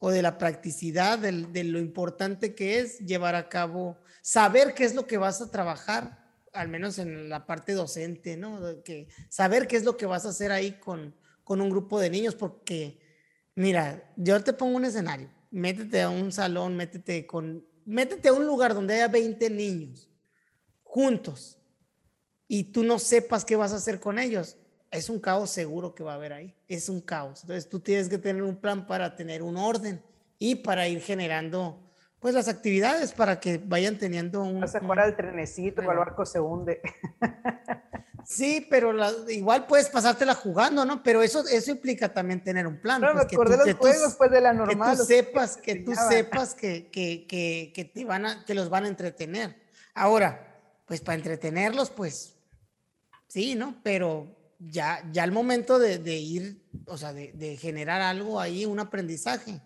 [0.05, 4.83] o de la practicidad, de, de lo importante que es llevar a cabo, saber qué
[4.83, 8.83] es lo que vas a trabajar al menos en la parte docente, ¿no?
[8.83, 12.11] Que saber qué es lo que vas a hacer ahí con, con un grupo de
[12.11, 12.99] niños, porque,
[13.55, 18.45] mira, yo te pongo un escenario, métete a un salón, métete con, métete a un
[18.45, 20.07] lugar donde haya 20 niños
[20.83, 21.57] juntos
[22.47, 24.55] y tú no sepas qué vas a hacer con ellos.
[24.95, 27.41] Es un caos seguro que va a haber ahí, es un caos.
[27.41, 30.01] Entonces tú tienes que tener un plan para tener un orden
[30.39, 31.81] y para ir generando
[32.19, 34.62] pues las actividades para que vayan teniendo un...
[34.62, 36.81] Vas a jugar al trenecito o el barco se hunde.
[38.27, 38.91] Sí, pero
[39.29, 41.03] igual puedes pasártela jugando, ¿no?
[41.03, 42.99] Pero eso, eso implica también tener un plan.
[42.99, 44.91] No, pues, me acordé de los juegos, pues, de la normal.
[44.91, 48.69] Que tú sepas, que, tú sepas que, que, que, que, te van a, que los
[48.69, 49.55] van a entretener.
[49.93, 52.36] Ahora, pues para entretenerlos, pues,
[53.27, 53.75] sí, ¿no?
[53.84, 54.36] Pero
[54.69, 58.80] ya, ya al momento de, de ir, o sea, de, de generar algo ahí, un
[58.80, 59.62] aprendizaje,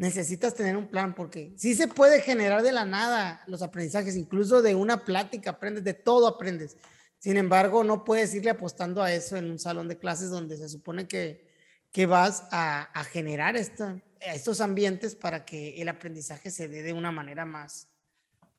[0.00, 4.62] necesitas tener un plan porque sí se puede generar de la nada los aprendizajes, incluso
[4.62, 6.76] de una plática aprendes, de todo aprendes.
[7.18, 10.70] Sin embargo, no puedes irle apostando a eso en un salón de clases donde se
[10.70, 11.46] supone que,
[11.92, 17.12] que vas a, a generar estos ambientes para que el aprendizaje se dé de una
[17.12, 17.88] manera más,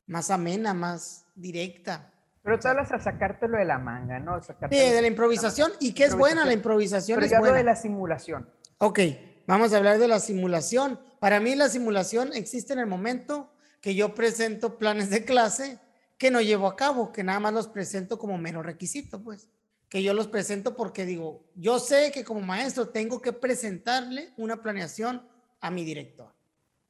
[0.05, 2.10] más amena, más directa.
[2.43, 4.41] Pero tú hablas a sacártelo de la manga, ¿no?
[4.41, 7.19] sí, de la improvisación y que es buena la improvisación.
[7.19, 7.57] Pero es buena.
[7.57, 8.49] de la simulación.
[8.79, 8.99] Ok,
[9.45, 10.99] vamos a hablar de la simulación.
[11.19, 15.79] Para mí la simulación existe en el momento que yo presento planes de clase
[16.17, 19.49] que no llevo a cabo, que nada más los presento como mero requisito, pues.
[19.87, 24.61] Que yo los presento porque digo, yo sé que como maestro tengo que presentarle una
[24.61, 25.27] planeación
[25.59, 26.33] a mi director,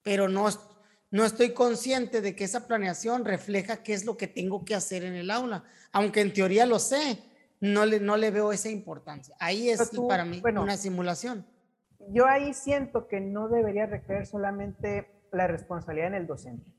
[0.03, 0.47] pero no,
[1.11, 5.03] no estoy consciente de que esa planeación refleja qué es lo que tengo que hacer
[5.03, 7.23] en el aula, aunque en teoría lo sé,
[7.59, 9.35] no le, no le veo esa importancia.
[9.39, 11.45] Ahí es para mí una simulación.
[12.09, 16.73] Yo ahí siento que no debería recaer solamente la responsabilidad en el docente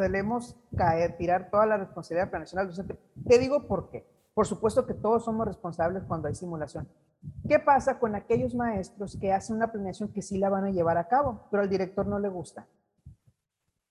[0.00, 2.98] solemos caer, tirar toda la responsabilidad de planeación al docente.
[3.28, 4.06] Te digo por qué.
[4.32, 6.88] Por supuesto que todos somos responsables cuando hay simulación.
[7.46, 10.96] ¿Qué pasa con aquellos maestros que hacen una planeación que sí la van a llevar
[10.96, 12.66] a cabo, pero al director no le gusta?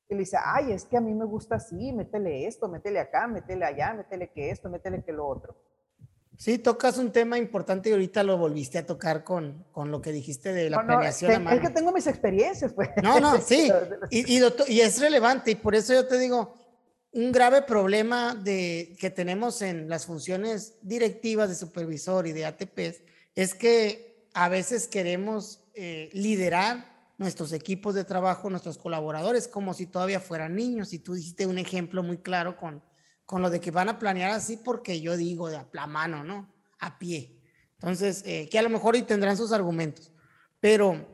[0.10, 3.28] Y le dice, ay, es que a mí me gusta así, métele esto, métele acá,
[3.28, 5.56] métele allá, métele que esto, métele que lo otro.
[6.36, 10.12] Sí, tocas un tema importante y ahorita lo volviste a tocar con, con lo que
[10.12, 11.48] dijiste de la planeación.
[11.50, 12.90] es que tengo mis experiencias, pues.
[13.04, 13.70] No, no, sí.
[14.10, 16.54] Y, y, y, es relevante y por eso yo te digo,
[17.12, 23.02] un grave problema de, que tenemos en las funciones directivas de supervisor y de ATPs
[23.36, 29.86] es que a veces queremos eh, liderar nuestros equipos de trabajo, nuestros colaboradores, como si
[29.86, 30.92] todavía fueran niños.
[30.94, 32.82] Y tú dijiste un ejemplo muy claro con
[33.30, 36.52] con lo de que van a planear así porque yo digo de a mano, ¿no?
[36.80, 37.38] A pie.
[37.74, 40.12] Entonces, eh, que a lo mejor y tendrán sus argumentos,
[40.60, 41.06] pero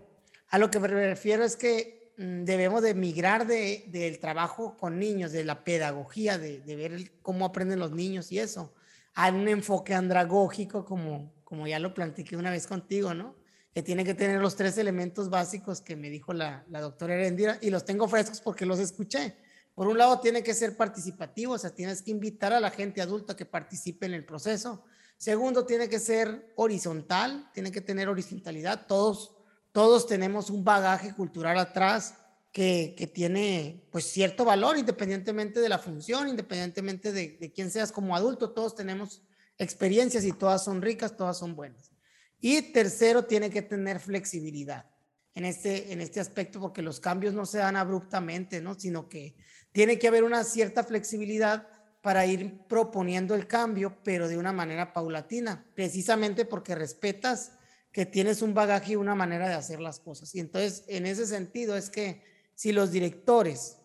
[0.48, 4.98] a lo que me refiero es que mm, debemos de migrar de, del trabajo con
[4.98, 8.74] niños, de la pedagogía, de, de, ver cómo aprenden los niños y eso,
[9.13, 13.36] a un enfoque andragógico como, como ya lo planteé una vez contigo, ¿no?
[13.75, 17.69] Que tiene que tener los tres elementos básicos que me dijo la, doctora Erendira y
[17.69, 19.35] los tengo frescos porque los escuché
[19.75, 23.01] por un lado, tiene que ser participativo, o sea, tienes que invitar a la gente
[23.01, 24.85] adulta que participe en el proceso.
[25.17, 28.88] Segundo, tiene que ser horizontal, tiene que tener horizontalidad.
[28.88, 29.35] Todos,
[29.73, 32.15] todos tenemos un bagaje cultural atrás
[32.53, 38.15] que, tiene pues cierto valor independientemente de la función, independientemente de, de quién seas como
[38.15, 38.51] adulto.
[38.51, 39.23] Todos tenemos
[39.57, 41.94] experiencias y todas son ricas, todas son buenas.
[42.39, 44.86] Y tercero, tiene que tener flexibilidad
[45.34, 48.80] en este, en este aspecto porque los cambios no se dan abruptamente, ¿no?
[48.80, 49.36] Sino que
[49.71, 51.67] tiene que haber una cierta flexibilidad
[52.02, 57.54] para ir proponiendo el cambio, pero de una manera paulatina, precisamente porque respetas
[57.91, 60.36] que tienes un bagaje y una manera de hacer las cosas.
[60.36, 63.78] Y entonces, en ese sentido, es que si los directores,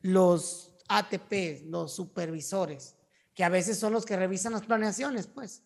[0.00, 2.96] los ATP, los supervisores,
[3.34, 5.62] que a veces son los que revisan las planeaciones, pues,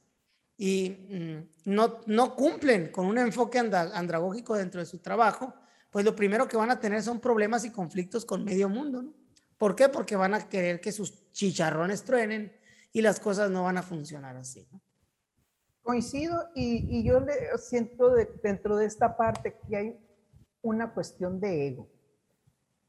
[0.56, 5.54] y mm, no, no cumplen con un enfoque andragógico dentro de su trabajo,
[5.90, 9.04] pues lo primero que van a tener son problemas y conflictos con medio mundo.
[9.58, 9.88] ¿Por qué?
[9.88, 12.52] Porque van a querer que sus chicharrones truenen
[12.92, 14.66] y las cosas no van a funcionar así.
[15.82, 18.10] Coincido y, yo le siento
[18.42, 19.98] dentro de esta parte que hay
[20.62, 21.88] una cuestión de ego.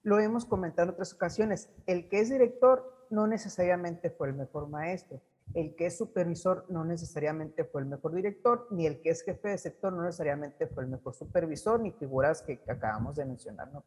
[0.01, 1.69] Lo hemos comentado en otras ocasiones.
[1.87, 5.21] El que es director no necesariamente fue el mejor maestro.
[5.53, 9.49] El que es supervisor no necesariamente fue el mejor director, ni el que es jefe
[9.49, 13.71] de sector no necesariamente fue el mejor supervisor, ni figuras que, acabamos de mencionar.
[13.71, 13.83] ¿no?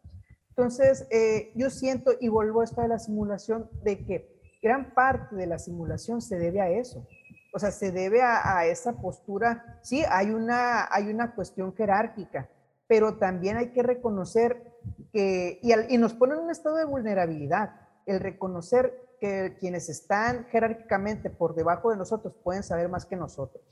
[0.51, 5.37] Entonces, eh, yo siento, y vuelvo a esto de la simulación, de que gran parte
[5.37, 7.07] de la simulación se debe a eso.
[7.53, 9.81] O sea, se debe a, esa postura.
[9.83, 12.49] Sí, hay una, hay una cuestión jerárquica,
[12.87, 14.75] pero también hay que reconocer
[15.13, 17.71] que, y, y nos pone en un estado de vulnerabilidad,
[18.07, 23.63] el reconocer que quienes están jerárquicamente por debajo de nosotros pueden saber más que nosotros.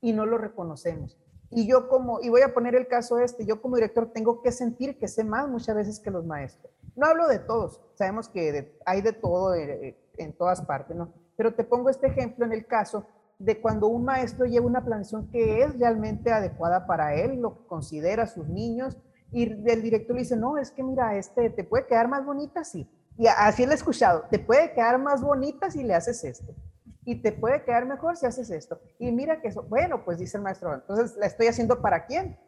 [0.00, 1.18] Y no lo reconocemos.
[1.50, 4.52] Y yo como, y voy a poner el caso este, yo como director tengo que
[4.52, 6.72] sentir que sé más muchas veces que los maestros.
[6.94, 11.14] No hablo de todos, sabemos que hay de todo eh, en todas partes, ¿no?
[11.36, 13.06] Pero te pongo este ejemplo en el caso
[13.38, 17.66] de cuando un maestro lleva una planeación que es realmente adecuada para él, lo que
[17.66, 18.96] considera sus niños,
[19.30, 22.64] y el director le dice, no, es que mira, este, te puede quedar más bonita,
[22.64, 22.90] sí.
[23.18, 26.54] Y así lo he escuchado, te puede quedar más bonita si le haces esto
[27.04, 28.80] y te puede quedar mejor si haces esto.
[28.98, 32.38] Y mira que eso, bueno, pues dice el maestro, entonces la estoy haciendo para quién?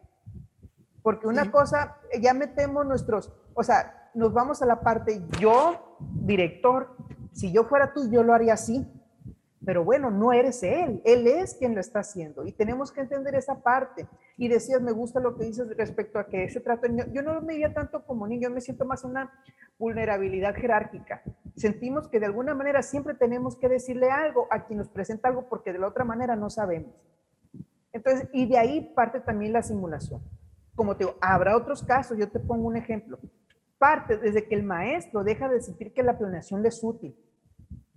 [1.02, 6.94] Porque una cosa, ya metemos nuestros, o sea, nos vamos a la parte, yo, director,
[7.32, 8.86] si yo fuera tú, yo lo haría así.
[9.64, 13.34] Pero bueno, no eres él, él es quien lo está haciendo y tenemos que entender
[13.34, 14.06] esa parte.
[14.38, 17.54] Y decías, me gusta lo que dices respecto a que ese trato, yo no me
[17.54, 19.30] veía tanto como niño, yo me siento más una
[19.78, 21.22] vulnerabilidad jerárquica.
[21.56, 25.46] Sentimos que de alguna manera siempre tenemos que decirle algo a quien nos presenta algo
[25.46, 26.94] porque de la otra manera no sabemos.
[27.92, 30.22] Entonces, y de ahí parte también la simulación.
[30.74, 33.18] Como te digo, habrá otros casos, yo te pongo un ejemplo.
[33.76, 37.14] Parte desde que el maestro deja de sentir que la planeación le es útil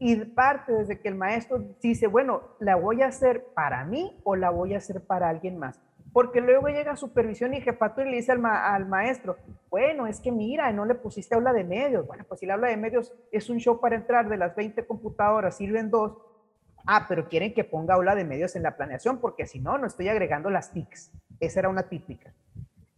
[0.06, 4.36] y parte desde que el maestro dice, bueno, ¿la voy a hacer para mí o
[4.36, 5.80] la voy a hacer para alguien más?
[6.12, 9.38] Porque luego llega supervisión y jefatura y le dice al, al, maestro,
[9.70, 12.06] bueno, es que mira, no le pusiste aula de medios.
[12.06, 14.86] Bueno, pues si la aula de medios es un show para entrar de las 20
[14.86, 16.18] computadoras, sirven dos.
[16.86, 19.88] Ah, pero quieren que ponga aula de medios en la planeación, porque si no, no
[19.88, 21.13] estoy agregando las TICs.
[21.39, 22.34] Esa era una típica.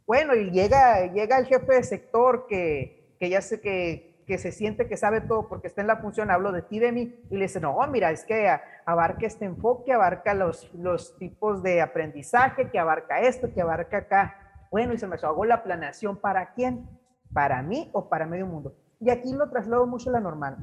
[0.08, 4.52] Bueno, y llega, llega el jefe de sector que, que ya sé que, que se
[4.52, 7.38] siente que sabe todo porque está en la función, hablo de ti, de mí, y
[7.38, 8.50] le dice, no, mira, es que
[8.86, 14.68] abarca este enfoque, abarca los, los tipos de aprendizaje, que abarca esto, que abarca acá.
[14.72, 16.90] Bueno, y se me hago la planeación para quién,
[17.34, 18.76] para mí o para medio mundo.
[19.00, 20.58] Y aquí lo traslado mucho a la normal.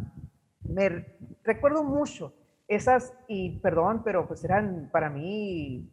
[0.63, 1.07] Me
[1.45, 2.35] recuerdo mucho
[2.67, 5.91] esas, y perdón, pero pues eran para mí,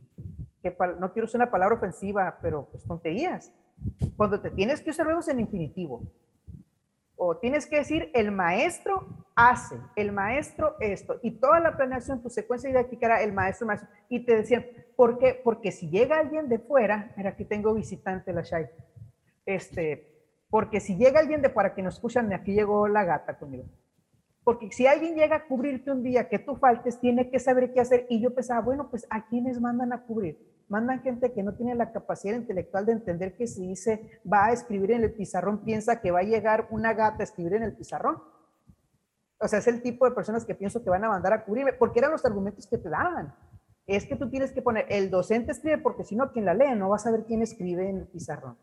[0.62, 3.54] que no quiero usar una palabra ofensiva, pero pues tonterías.
[4.18, 6.04] Cuando te tienes que usar en infinitivo,
[7.20, 12.30] o tienes que decir el maestro hace, el maestro esto, y toda la planeación, tu
[12.30, 15.40] secuencia didáctica era el maestro, maestro, y te decían, ¿por qué?
[15.44, 18.70] Porque si llega alguien de fuera, mira, aquí tengo visitante, la Shai,
[19.46, 23.66] este, porque si llega alguien de fuera, que nos escuchan, aquí llegó la gata conmigo,
[24.46, 27.82] porque si alguien llega a cubrirte un día que tú faltes, tiene que saber qué
[27.82, 30.49] hacer, y yo pensaba, bueno, pues ¿a quiénes mandan a cubrir?
[30.70, 34.54] Mandan gente que no tiene la capacidad intelectual de entender que si dice va a
[34.54, 37.74] escribir en el pizarrón, piensa que va a llegar una gata a escribir en el
[37.74, 38.22] pizarrón.
[39.40, 41.74] O sea, es el tipo de personas que pienso que van a mandar a cubrirme,
[41.74, 43.34] porque eran los argumentos que te daban.
[43.88, 46.76] Es que tú tienes que poner, el docente escribe, porque si no, quien la lee
[46.76, 48.58] no va a saber quién escribe en el pizarrón.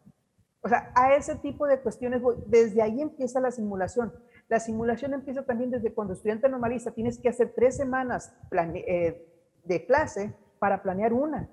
[0.61, 4.13] O sea, a ese tipo de cuestiones, desde ahí empieza la simulación.
[4.49, 9.27] La simulación empieza también desde cuando estudiante normaliza, tienes que hacer tres semanas eh,
[9.65, 11.49] de clase para planear una.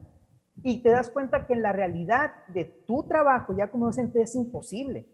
[0.61, 4.35] Y te das cuenta que en la realidad de tu trabajo ya como docente es
[4.35, 5.07] imposible.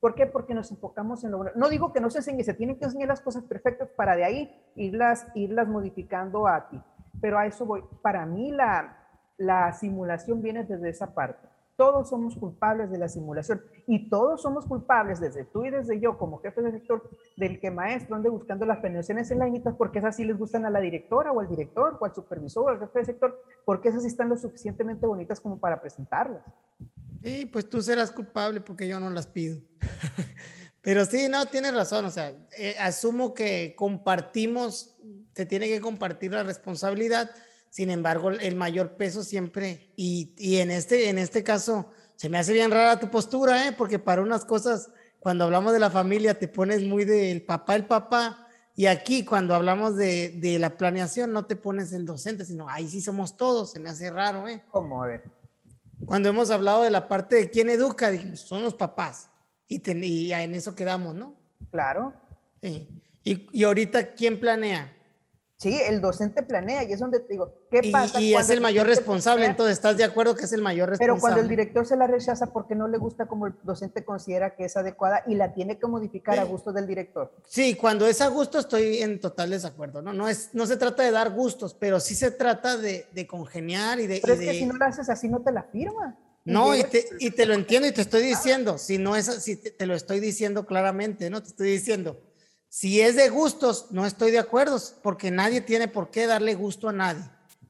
[0.00, 0.26] ¿Por qué?
[0.26, 3.08] Porque nos enfocamos en lo No digo que no se enseñe, se tienen que enseñar
[3.08, 6.80] las cosas perfectas para de ahí irlas, irlas modificando a ti.
[7.20, 7.84] Pero a eso voy.
[8.02, 8.96] Para mí la,
[9.36, 11.51] la simulación viene desde esa parte.
[11.82, 16.16] Todos somos culpables de la simulación y todos somos culpables, desde tú y desde yo,
[16.16, 19.98] como jefe de sector, del que maestro ande buscando las planeaciones en la INITAS porque
[19.98, 22.78] esas sí les gustan a la directora o al director o al supervisor o al
[22.78, 26.44] jefe de sector, porque esas sí están lo suficientemente bonitas como para presentarlas.
[27.20, 29.58] Sí, pues tú serás culpable porque yo no las pido.
[30.82, 32.04] Pero sí, no, tienes razón.
[32.04, 34.96] O sea, eh, asumo que compartimos,
[35.34, 37.28] se tiene que compartir la responsabilidad
[37.72, 42.36] sin embargo, el mayor peso siempre, y, y, en, este, en este caso, se me
[42.36, 43.72] hace bien rara tu postura, ¿eh?
[43.72, 47.86] porque para unas cosas, cuando hablamos de la familia, te pones muy del papá, el
[47.86, 52.68] papá, y aquí cuando hablamos de, de, la planeación, no te pones el docente, sino
[52.68, 54.62] ahí sí somos todos, se me hace raro, ¿eh?
[54.70, 55.02] ¿Cómo?
[55.02, 55.24] A ver.
[56.04, 59.30] Cuando hemos hablado de la parte de quién educa, son los papás,
[59.66, 61.36] y, y en eso quedamos, ¿no?
[61.70, 62.12] Claro.
[62.60, 62.86] Sí.
[63.24, 64.94] Y, y ahorita, ¿quién planea?
[65.62, 68.20] Sí, el docente planea y es donde te digo, ¿qué pasa?
[68.20, 71.14] Y es el, mayor responsable, entonces estás de acuerdo que es el mayor responsable.
[71.14, 74.56] Pero cuando el director se la rechaza porque no le gusta como el docente considera
[74.56, 77.30] que es adecuada y la tiene que modificar a gusto del director.
[77.46, 80.12] Sí, cuando es a gusto estoy en total desacuerdo, ¿no?
[80.12, 84.00] No, es, no se trata de dar gustos, pero sí se trata de, de congeniar
[84.00, 84.18] y de...
[84.20, 86.18] Pero es que si no lo haces así no te la firma.
[86.44, 89.54] No, y te, y te lo entiendo y te estoy diciendo, si no es así,
[89.54, 91.40] te, te lo estoy diciendo claramente, ¿no?
[91.40, 92.20] Te estoy diciendo
[92.74, 96.88] si es de gustos, no estoy de acuerdo, porque nadie tiene por qué darle gusto
[96.88, 97.22] a nadie.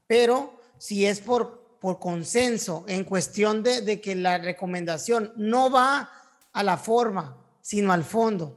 [0.07, 6.09] Pero si es por, por consenso, en cuestión de, de que la recomendación no va
[6.53, 8.57] a la forma, sino al fondo.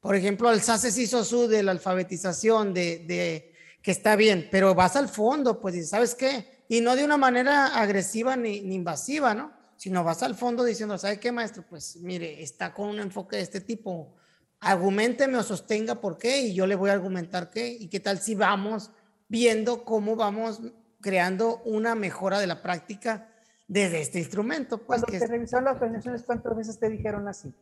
[0.00, 4.74] Por ejemplo, al SACES hizo su de la alfabetización, de, de, que está bien, pero
[4.74, 6.64] vas al fondo, pues, ¿sabes qué?
[6.68, 9.54] Y no de una manera agresiva ni, ni invasiva, ¿no?
[9.78, 11.64] Sino vas al fondo diciendo, ¿sabe qué, maestro?
[11.66, 14.17] Pues mire, está con un enfoque de este tipo
[14.60, 18.18] argumenteme o sostenga por qué y yo le voy a argumentar qué y qué tal
[18.18, 18.90] si vamos
[19.28, 20.60] viendo cómo vamos
[21.00, 23.28] creando una mejora de la práctica
[23.68, 24.78] desde este instrumento.
[24.78, 27.54] Pues, Cuando que te revisaron las planeaciones, ¿cuántas veces te dijeron así?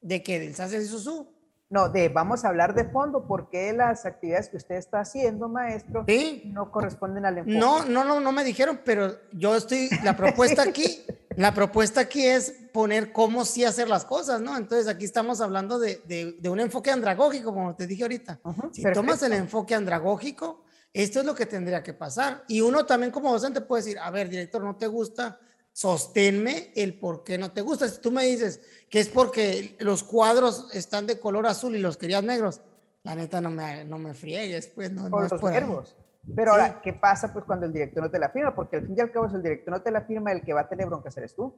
[0.00, 0.38] ¿De qué?
[0.38, 1.39] ¿Del SAS y SUSU?
[1.70, 6.04] No, de vamos a hablar de fondo, porque las actividades que usted está haciendo, maestro,
[6.46, 7.56] no corresponden al enfoque.
[7.56, 11.04] No, no, no, no me dijeron, pero yo estoy, la propuesta aquí,
[11.36, 14.56] la propuesta aquí es poner cómo sí hacer las cosas, ¿no?
[14.56, 18.40] Entonces aquí estamos hablando de, de, un enfoque andragógico, como te dije ahorita.
[18.72, 22.42] si tomas el enfoque andragógico, esto es lo que tendría que pasar.
[22.48, 25.38] Y uno también como docente puede decir, a ver, director, ¿no te gusta?
[25.72, 27.88] Sosténme el por qué no te gusta.
[27.88, 28.60] Si tú me dices
[28.90, 32.60] que es porque los cuadros están de color azul y los querías negros,
[33.04, 35.96] la neta no me, no me friegues, pues no, no es los nervos.
[36.34, 38.54] Pero ahora, ¿qué pasa pues cuando el director no te la firma?
[38.54, 40.52] Porque al fin y al cabo, si el director no te la firma, el que
[40.52, 41.54] va a tener bronca eres tú,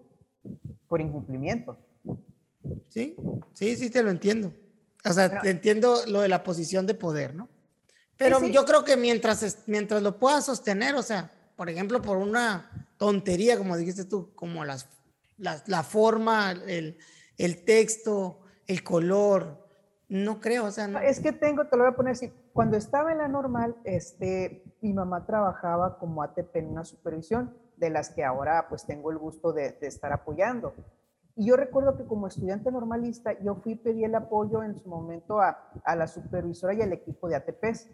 [0.86, 1.78] por incumplimiento.
[2.88, 3.16] Sí,
[3.54, 4.52] sí, sí, te lo entiendo.
[5.04, 7.48] O sea, te entiendo lo de la posición de poder, ¿no?
[8.16, 12.86] Pero yo creo que mientras, mientras lo puedas sostener, o sea, por ejemplo, por una
[12.98, 14.86] tontería, como dijiste tú, como las,
[15.38, 16.98] la forma, el,
[17.38, 19.62] el texto, el color,
[20.08, 20.86] no creo, o sea.
[21.04, 24.62] Es que tengo, te lo voy a poner así, cuando estaba en la normal, este,
[24.82, 29.18] mi mamá trabajaba como ATP en una supervisión, de las que ahora pues tengo el
[29.18, 30.74] gusto de, estar apoyando.
[31.34, 34.88] Y yo recuerdo que como estudiante normalista, yo fui y pedí el apoyo en su
[34.88, 37.88] momento a, a la supervisora y al equipo de ATPs.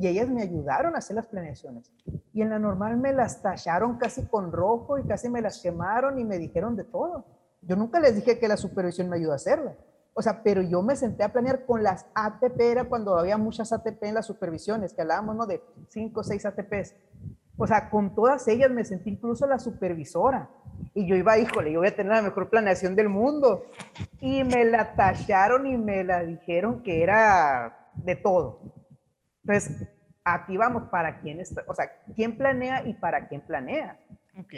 [0.00, 1.92] Y ellas me ayudaron a hacer las planeaciones.
[2.32, 6.18] Y en la normal me las tallaron casi con rojo y casi me las quemaron
[6.18, 7.26] y me dijeron de todo.
[7.62, 9.76] Yo nunca les dije que la supervisión me ayuda a hacerla.
[10.14, 13.72] O sea, pero yo me senté a planear con las ATP, era cuando había muchas
[13.72, 15.46] ATP en las supervisiones, que hablábamos, ¿no?
[15.46, 16.94] De 5 o 6 ATPs.
[17.56, 20.50] O sea, con todas ellas me sentí incluso la supervisora.
[20.94, 23.64] Y yo iba, híjole, yo voy a tener la mejor planeación del mundo.
[24.20, 28.60] Y me la tacharon y me la dijeron que era de todo.
[29.44, 29.88] Entonces,
[30.24, 33.98] aquí vamos para quién está, o sea, quién planea y para quién planea.
[34.38, 34.52] Ok,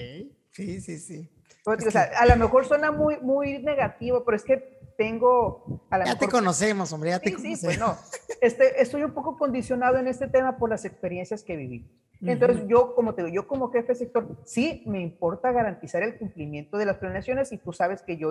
[0.50, 1.30] sí, sí, sí.
[1.64, 5.80] O sea, a lo mejor suena muy, muy negativo, pero es que tengo...
[6.04, 7.58] ya te conocemos, hombre, ya te conocemos.
[7.58, 7.96] Sí, pues no.
[8.40, 11.90] Este, estoy un poco condicionado en este tema por las experiencias que viví.
[12.20, 16.16] Entonces, yo, como te digo, yo como jefe de sector, sí me importa garantizar el
[16.16, 18.30] cumplimiento de las planeaciones y tú sabes que yo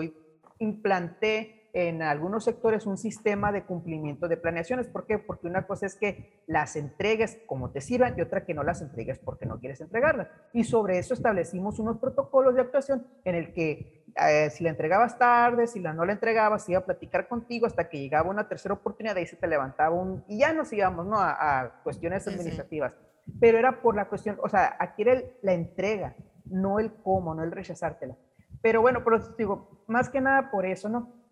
[0.59, 4.87] implanté en algunos sectores un sistema de cumplimiento de planeaciones.
[4.87, 5.17] ¿Por qué?
[5.17, 8.81] Porque una cosa es que las entregues como te sirvan y otra que no las
[8.81, 10.27] entregues porque no quieres entregarlas.
[10.53, 15.17] Y sobre eso establecimos unos protocolos de actuación en el que eh, si la entregabas
[15.17, 18.75] tarde, si la no la entregabas, iba a platicar contigo hasta que llegaba una tercera
[18.75, 20.23] oportunidad, ahí se te levantaba un...
[20.27, 21.17] Y ya nos íbamos, ¿no?
[21.17, 22.93] A, cuestiones administrativas.
[23.39, 26.15] Pero era por la cuestión, o sea, aquí era la entrega,
[26.45, 28.15] no el cómo, no el rechazártela.
[28.61, 31.22] Pero bueno, pero digo, más que nada por eso, ¿no?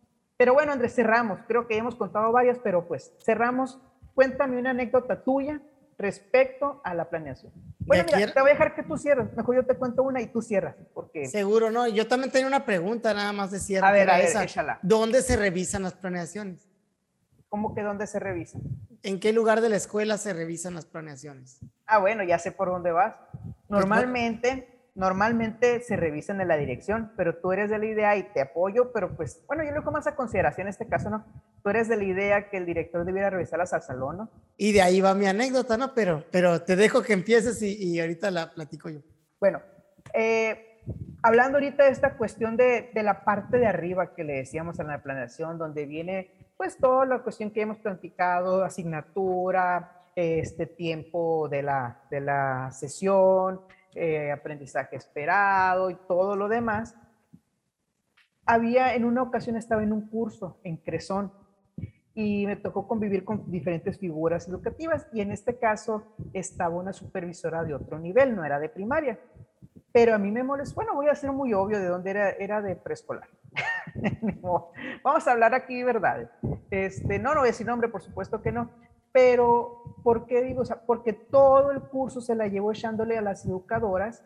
[0.41, 1.39] Pero bueno, Andrés, cerramos.
[1.47, 3.79] Creo que ya hemos contado varias, pero pues cerramos.
[4.15, 5.61] Cuéntame una anécdota tuya
[5.99, 7.53] respecto a la planeación.
[7.77, 9.31] Bueno, mira, te voy a dejar que tú cierres.
[9.37, 10.75] Mejor yo te cuento una y tú cierras.
[10.95, 11.27] Porque...
[11.27, 11.87] Seguro, no.
[11.87, 13.85] Yo también tenía una pregunta nada más de cierre.
[13.85, 14.79] A ver, a ver, échala.
[14.81, 16.67] ¿Dónde se revisan las planeaciones?
[17.47, 18.63] ¿Cómo que dónde se revisan?
[19.03, 21.59] ¿En qué lugar de la escuela se revisan las planeaciones?
[21.85, 23.13] Ah, bueno, ya sé por dónde vas.
[23.29, 28.23] Pues, Normalmente normalmente se revisan en la dirección, pero tú eres de la idea y
[28.23, 31.25] te apoyo, pero pues, bueno, yo lo dejo más a consideración en este caso, ¿no?
[31.63, 34.29] Tú eres de la idea que el director debiera revisarlas al salón, ¿no?
[34.57, 35.93] Y de ahí va mi anécdota, ¿no?
[35.93, 38.99] Pero, pero te dejo que empieces y, ahorita la platico yo.
[39.39, 39.61] Bueno,
[40.13, 40.81] eh,
[41.23, 44.87] hablando ahorita de esta cuestión de, de, la parte de arriba que le decíamos en
[44.87, 51.63] la planeación, donde viene pues toda la cuestión que hemos platicado, asignatura, este tiempo de
[51.63, 53.61] la, de la sesión,
[53.95, 56.95] eh, aprendizaje esperado y todo lo demás.
[58.45, 61.31] Había, en una ocasión estaba en un curso en Cresón
[62.13, 67.63] y me tocó convivir con diferentes figuras educativas y en este caso estaba una supervisora
[67.63, 69.19] de otro nivel, no era de primaria.
[69.93, 72.61] Pero a mí me molestó, bueno, voy a ser muy obvio de dónde era, era
[72.61, 73.27] de preescolar.
[75.03, 76.31] Vamos a hablar aquí verdad.
[76.69, 78.71] Este, no, no voy a decir nombre, por supuesto que no,
[79.11, 80.61] pero, ¿por qué digo?
[80.61, 84.23] O sea, porque todo el curso se la llevó echándole a las educadoras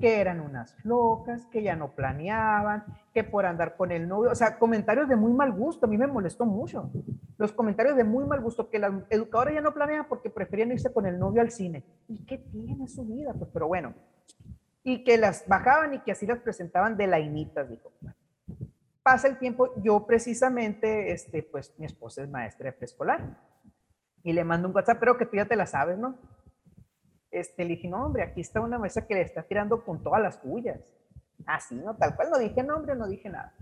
[0.00, 4.34] que eran unas locas, que ya no planeaban, que por andar con el novio, o
[4.34, 6.90] sea, comentarios de muy mal gusto, a mí me molestó mucho.
[7.36, 10.92] Los comentarios de muy mal gusto, que las educadoras ya no planeaban porque preferían irse
[10.92, 11.84] con el novio al cine.
[12.08, 13.34] ¿Y qué tiene su vida?
[13.34, 13.92] Pues, pero bueno.
[14.84, 17.90] Y que las bajaban y que así las presentaban de lainitas, dijo.
[19.02, 23.51] Pasa el tiempo, yo precisamente, este, pues mi esposa es maestra de preescolar
[24.22, 26.18] y le mando un WhatsApp, pero que tú ya te la sabes, ¿no?
[27.30, 30.20] Este, le dije, no, hombre, aquí está una mesa que le está tirando con todas
[30.20, 30.80] las tuyas.
[31.46, 31.96] Así, ¿no?
[31.96, 33.54] Tal cual, no dije nombre, no dije nada.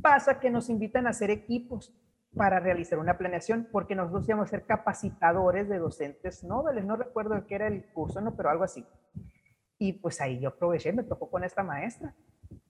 [0.00, 1.94] Pasa que nos invitan a hacer equipos
[2.34, 7.46] para realizar una planeación, porque nosotros íbamos a ser capacitadores de docentes noveles, no recuerdo
[7.46, 8.86] qué era el curso, no, pero algo así.
[9.78, 12.14] Y pues ahí yo aproveché, me tocó con esta maestra.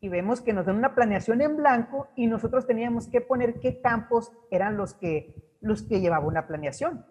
[0.00, 3.80] Y vemos que nos dan una planeación en blanco y nosotros teníamos que poner qué
[3.80, 7.06] campos eran los que los que llevaba una planeación.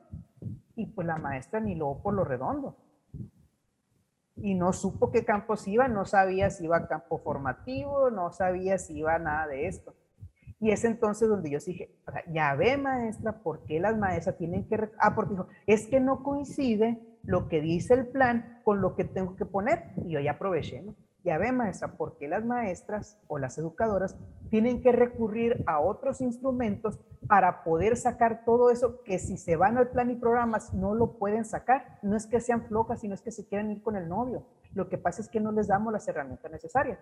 [0.76, 2.78] Y pues la maestra ni lo por lo redondo.
[4.36, 8.78] Y no supo qué campos iba, no sabía si iba a campo formativo, no sabía
[8.78, 9.95] si iba a nada de esto.
[10.60, 11.95] Y es entonces donde yo dije,
[12.32, 14.91] ya ve maestra, ¿por qué las maestras tienen que...
[14.99, 19.04] Ah, porque dijo, es que no coincide lo que dice el plan con lo que
[19.04, 19.91] tengo que poner.
[20.06, 20.95] Y yo ya aproveché, ¿no?
[21.24, 24.17] Ya ve maestra, ¿por qué las maestras o las educadoras
[24.49, 29.78] tienen que recurrir a otros instrumentos para poder sacar todo eso que si se van
[29.78, 31.99] al plan y programas no lo pueden sacar.
[32.01, 34.43] No es que sean flojas, sino es que se quieren ir con el novio.
[34.74, 36.99] Lo que pasa es que no les damos las herramientas necesarias.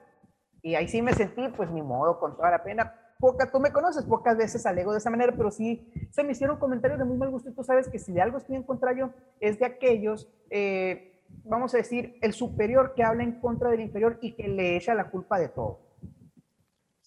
[0.61, 2.93] Y ahí sí me sentí, pues ni modo, con toda la pena.
[3.17, 6.57] Poca, tú me conoces, pocas veces alego de esa manera, pero sí se me hicieron
[6.57, 8.93] comentarios de muy mal gusto y tú sabes que si de algo estoy en contra
[8.93, 9.09] yo,
[9.39, 11.08] es de aquellos eh,
[11.43, 14.93] vamos a decir, el superior que habla en contra del inferior y que le echa
[14.93, 15.89] la culpa de todo.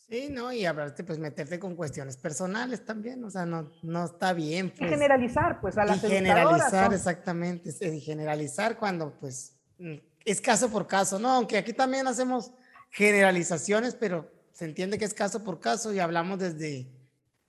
[0.08, 4.34] Sí, no, y hablarte, pues meterte con cuestiones personales también, o sea, no, no está
[4.34, 4.68] bien.
[4.68, 4.82] Pues.
[4.82, 9.94] Y generalizar, pues a las Y generalizar, exactamente, y generalizar cuando, pues, mm,
[10.26, 11.30] es caso por caso, ¿no?
[11.30, 12.52] Aunque aquí también hacemos
[12.90, 16.86] generalizaciones, pero se entiende que es caso por caso y hablamos desde,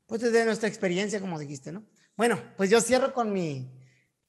[0.07, 1.83] pues desde nuestra experiencia, como dijiste, ¿no?
[2.15, 3.69] Bueno, pues yo cierro con mi,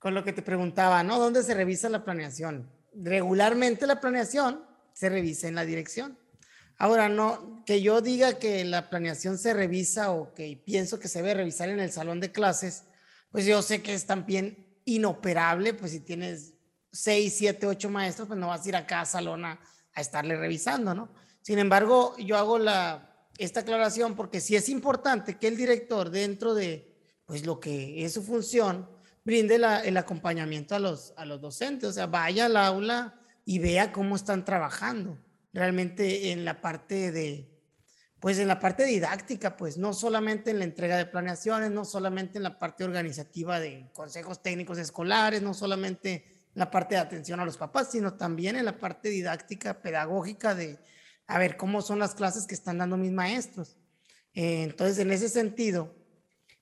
[0.05, 1.19] con lo que te preguntaba, ¿no?
[1.19, 2.71] ¿Dónde se revisa la planeación?
[2.93, 6.19] Regularmente la planeación se revisa en la dirección.
[6.77, 11.23] Ahora, no, que yo diga que la planeación se revisa o que pienso que se
[11.23, 12.85] debe revisar en el salón de clases,
[13.31, 16.53] pues yo sé que es también inoperable, pues si tienes
[16.93, 19.59] seis, siete, ocho maestros, pues no vas a ir a cada salón a,
[19.95, 21.09] a estarle revisando, ¿no?
[21.41, 26.53] Sin embargo, yo hago la, esta aclaración porque sí es importante que el director dentro
[26.55, 26.95] de
[27.25, 28.93] pues lo que es su función
[29.25, 33.93] brinde el acompañamiento a los, a los docentes, o sea, vaya al aula y vea
[33.93, 35.19] cómo están trabajando
[35.53, 37.49] realmente en la parte de,
[38.21, 42.39] pues en la parte didáctica, pues no solamente en la entrega de planeaciones, no solamente
[42.39, 47.41] en la parte organizativa de consejos técnicos escolares, no solamente en la parte de atención
[47.41, 50.79] a los papás, sino también en la parte didáctica, pedagógica de,
[51.27, 53.77] a ver cómo son las clases que están dando mis maestros.
[54.35, 55.95] Eh, entonces, en ese sentido,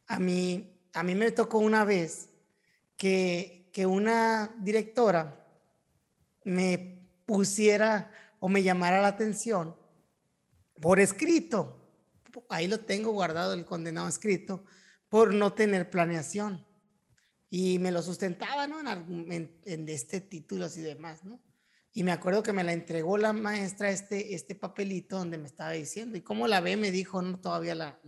[0.07, 2.32] a mí, a mí me tocó una vez
[2.97, 5.47] que, que una directora
[6.45, 9.77] me pusiera o me llamara la atención
[10.81, 11.79] por escrito.
[12.49, 14.65] Ahí lo tengo guardado el condenado escrito
[15.09, 16.67] por no tener planeación.
[17.49, 18.81] Y me lo sustentaba, ¿no?
[18.81, 21.41] En, en, este títulos y demás, ¿no?
[21.93, 25.73] Y me acuerdo que me la entregó la maestra este, este papelito donde me estaba
[25.73, 26.17] diciendo.
[26.17, 26.79] ¿Y cómo la ve?
[26.79, 28.01] Me dijo, no, todavía la,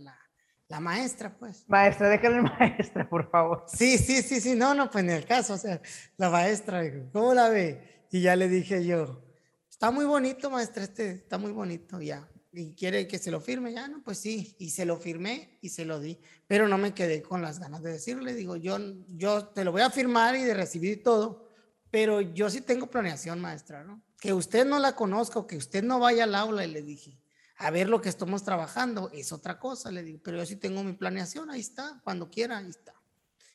[0.67, 1.63] la maestra, pues.
[1.67, 3.65] Maestra, déjale maestra, por favor.
[3.67, 5.81] Sí, sí, sí, sí, no, no, pues en el caso, o sea,
[6.17, 8.05] la maestra, ¿cómo la ve?
[8.11, 9.23] Y ya le dije yo,
[9.69, 12.27] está muy bonito, maestra, este, está muy bonito, ya.
[12.51, 15.69] Y quiere que se lo firme, ya, no, pues sí, y se lo firmé y
[15.69, 18.77] se lo di, pero no me quedé con las ganas de decirle, digo, yo,
[19.09, 21.49] yo te lo voy a firmar y de recibir todo,
[21.91, 24.01] pero yo sí tengo planeación, maestra, ¿no?
[24.19, 27.19] Que usted no la conozca o que usted no vaya al aula y le dije,
[27.57, 30.83] a ver lo que estamos trabajando, es otra cosa, le digo, pero yo sí tengo
[30.83, 32.93] mi planeación, ahí está, cuando quiera, ahí está.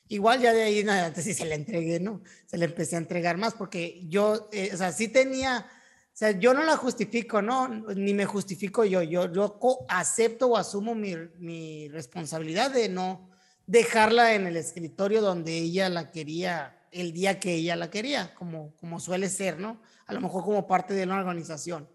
[0.07, 2.21] Igual ya de ahí nada, antes sí se la entregué, ¿no?
[2.45, 6.31] Se le empecé a entregar más porque yo, eh, o sea, sí tenía, o sea,
[6.31, 7.67] yo no la justifico, ¿no?
[7.67, 13.29] Ni me justifico yo, yo, yo acepto o asumo mi, mi responsabilidad de no
[13.67, 18.75] dejarla en el escritorio donde ella la quería el día que ella la quería, como,
[18.75, 19.81] como suele ser, ¿no?
[20.05, 21.87] A lo mejor como parte de una organización.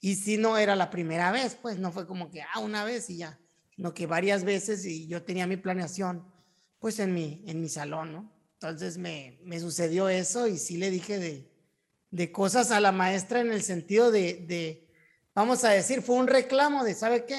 [0.00, 3.10] Y si no era la primera vez, pues no fue como que, ah, una vez
[3.10, 3.38] y ya,
[3.74, 6.24] sino que varias veces y yo tenía mi planeación,
[6.78, 8.32] pues en mi, en mi salón, ¿no?
[8.54, 11.48] Entonces me, me sucedió eso y sí le dije de,
[12.10, 14.88] de cosas a la maestra en el sentido de, de,
[15.34, 17.36] vamos a decir, fue un reclamo de, ¿sabe qué?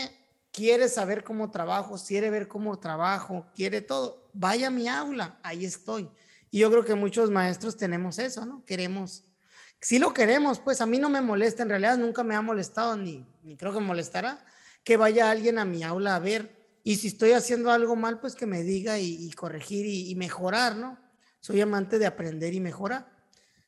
[0.51, 5.65] Quiere saber cómo trabajo, quiere ver cómo trabajo, quiere todo, vaya a mi aula, ahí
[5.65, 6.09] estoy.
[6.51, 8.63] Y yo creo que muchos maestros tenemos eso, ¿no?
[8.65, 9.25] Queremos,
[9.81, 12.97] si lo queremos, pues a mí no me molesta, en realidad nunca me ha molestado,
[12.97, 13.25] ni,
[13.57, 14.45] creo que molestará,
[14.83, 16.57] que vaya alguien a mi aula a ver.
[16.83, 20.97] Y si estoy haciendo algo mal, pues que me diga y, corregir y, mejorar, ¿no?
[21.39, 23.09] Soy amante de aprender y mejorar.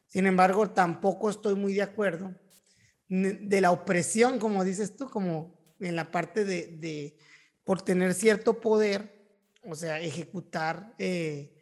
[0.07, 2.33] Sin embargo, tampoco estoy muy de acuerdo
[3.07, 7.17] de la opresión, como dices tú, como en la parte de, de
[7.65, 9.21] por tener cierto poder,
[9.63, 11.53] o sea, ejecutar eh,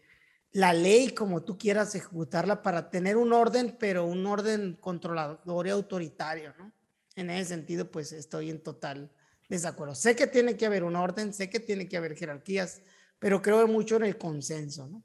[0.52, 5.70] la ley como tú quieras ejecutarla para tener un orden, pero un orden controlador y
[5.70, 6.72] autoritario, ¿no?
[7.16, 9.12] En ese sentido, pues estoy en total
[9.48, 9.96] desacuerdo.
[9.96, 12.82] Sé que tiene que haber un orden, sé que tiene que haber jerarquías,
[13.20, 15.04] pero creo mucho en el consenso, ¿no?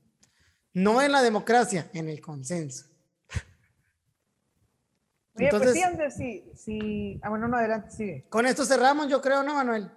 [0.72, 2.86] No en la democracia, en el consenso.
[5.36, 7.20] Oye, pues Entonces, pues sí, sí, sí.
[7.22, 8.24] Ah, bueno, no, adelante, sigue.
[8.28, 9.90] Con esto cerramos, yo creo, ¿no, Manuel?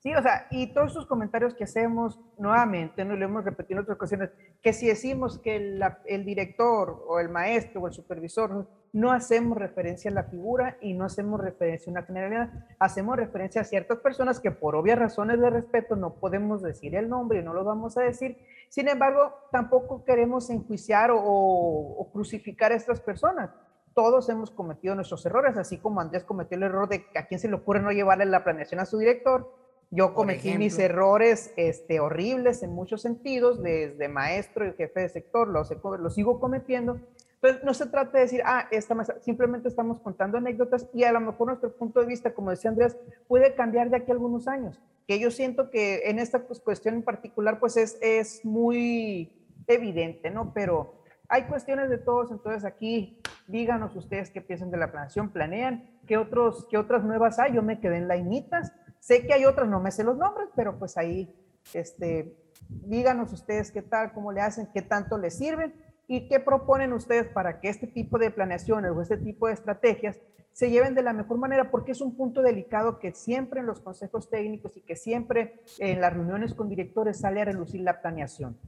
[0.00, 3.82] Sí, o sea, y todos esos comentarios que hacemos nuevamente, no lo hemos repetido en
[3.82, 4.30] otras ocasiones,
[4.62, 10.08] que si decimos que el, director o el maestro o el supervisor no hacemos referencia
[10.12, 14.38] a la figura y no hacemos referencia a una generalidad, hacemos referencia a ciertas personas
[14.38, 17.98] que por obvias razones de respeto no podemos decir el nombre y no lo vamos
[17.98, 18.38] a decir.
[18.68, 23.50] Sin embargo, tampoco queremos enjuiciar o, o crucificar a estas personas
[23.94, 27.48] todos hemos cometido nuestros errores, así como Andrés cometió el error de a quién se
[27.48, 29.52] le ocurre no llevarle la planeación a su director,
[29.90, 35.48] yo cometí mis errores este, horribles en muchos sentidos, desde maestro y jefe de sector,
[35.48, 35.62] lo,
[35.96, 37.00] lo sigo cometiendo.
[37.34, 41.20] Entonces, no se trata de decir, ah, esta simplemente estamos contando anécdotas y a lo
[41.20, 44.80] mejor nuestro punto de vista, como decía Andrés, puede cambiar de aquí a algunos años.
[45.06, 49.32] Que yo siento que en esta pues, cuestión en particular, pues es, es muy
[49.68, 50.52] evidente, ¿no?
[50.52, 50.94] Pero
[51.28, 56.18] hay cuestiones de todos, entonces aquí Díganos ustedes qué piensan de la planeación, planean, qué,
[56.18, 57.54] otros, qué otras nuevas hay.
[57.54, 58.74] Yo me quedé en lainitas.
[59.08, 61.34] Sé que hay otras, no me sé los nombres, pero pues ahí,
[61.72, 62.36] este,
[62.68, 65.72] díganos ustedes qué tal, cómo le hacen, qué tanto les sirven
[66.06, 70.20] y qué proponen ustedes para que este tipo de planeaciones o este tipo de estrategias
[70.52, 73.80] se lleven de la mejor manera, porque es un punto delicado que siempre en los
[73.80, 78.58] consejos técnicos y que siempre en las reuniones con directores sale a relucir la planeación.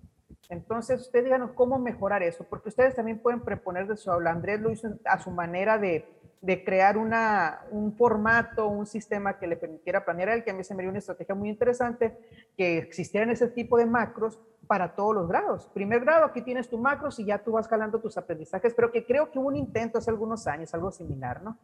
[0.48, 4.30] Entonces, ustedes díganos cómo mejorar eso, porque ustedes también pueden proponer de su aula.
[4.30, 6.08] Andrés lo hizo a su manera de,
[6.40, 10.64] de crear una, un formato, un sistema que le permitiera planear el que a mí
[10.64, 12.16] se me dio una estrategia muy interesante,
[12.56, 15.68] que existieran ese tipo de macros para todos los grados.
[15.74, 19.04] Primer grado, aquí tienes tu macros y ya tú vas jalando tus aprendizajes, pero que
[19.04, 21.58] creo que hubo un intento hace algunos años, algo similar, ¿no?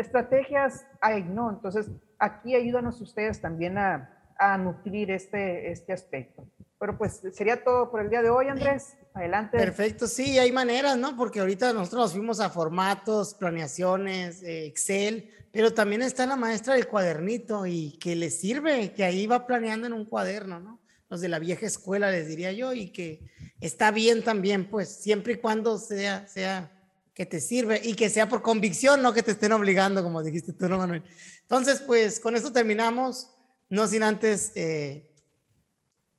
[0.00, 1.50] estrategias hay, ¿no?
[1.50, 6.46] Entonces, aquí ayúdanos ustedes también a, a nutrir este, este aspecto.
[6.78, 8.98] Pero pues sería todo por el día de hoy, Andrés.
[9.16, 9.56] Adelante.
[9.56, 11.16] Perfecto, sí, hay maneras, ¿no?
[11.16, 16.74] Porque ahorita nosotros nos fuimos a formatos, planeaciones, eh, Excel, pero también está la maestra
[16.74, 20.80] del cuadernito y que le sirve, que ahí va planeando en un cuaderno, ¿no?
[21.08, 23.22] Los de la vieja escuela, les diría yo, y que
[23.58, 26.70] está bien también, pues, siempre y cuando sea, sea
[27.14, 30.52] que te sirve y que sea por convicción, no que te estén obligando, como dijiste
[30.52, 31.02] tú, ¿no, Manuel?
[31.40, 33.30] Entonces, pues, con esto terminamos,
[33.70, 34.52] no sin antes...
[34.56, 35.10] Eh,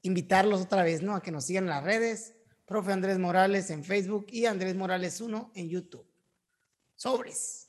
[0.03, 1.15] invitarlos otra vez, ¿no?
[1.15, 2.33] A que nos sigan en las redes,
[2.67, 6.05] profe Andrés Morales en Facebook y Andrés Morales 1 en YouTube.
[6.95, 7.66] Sobres.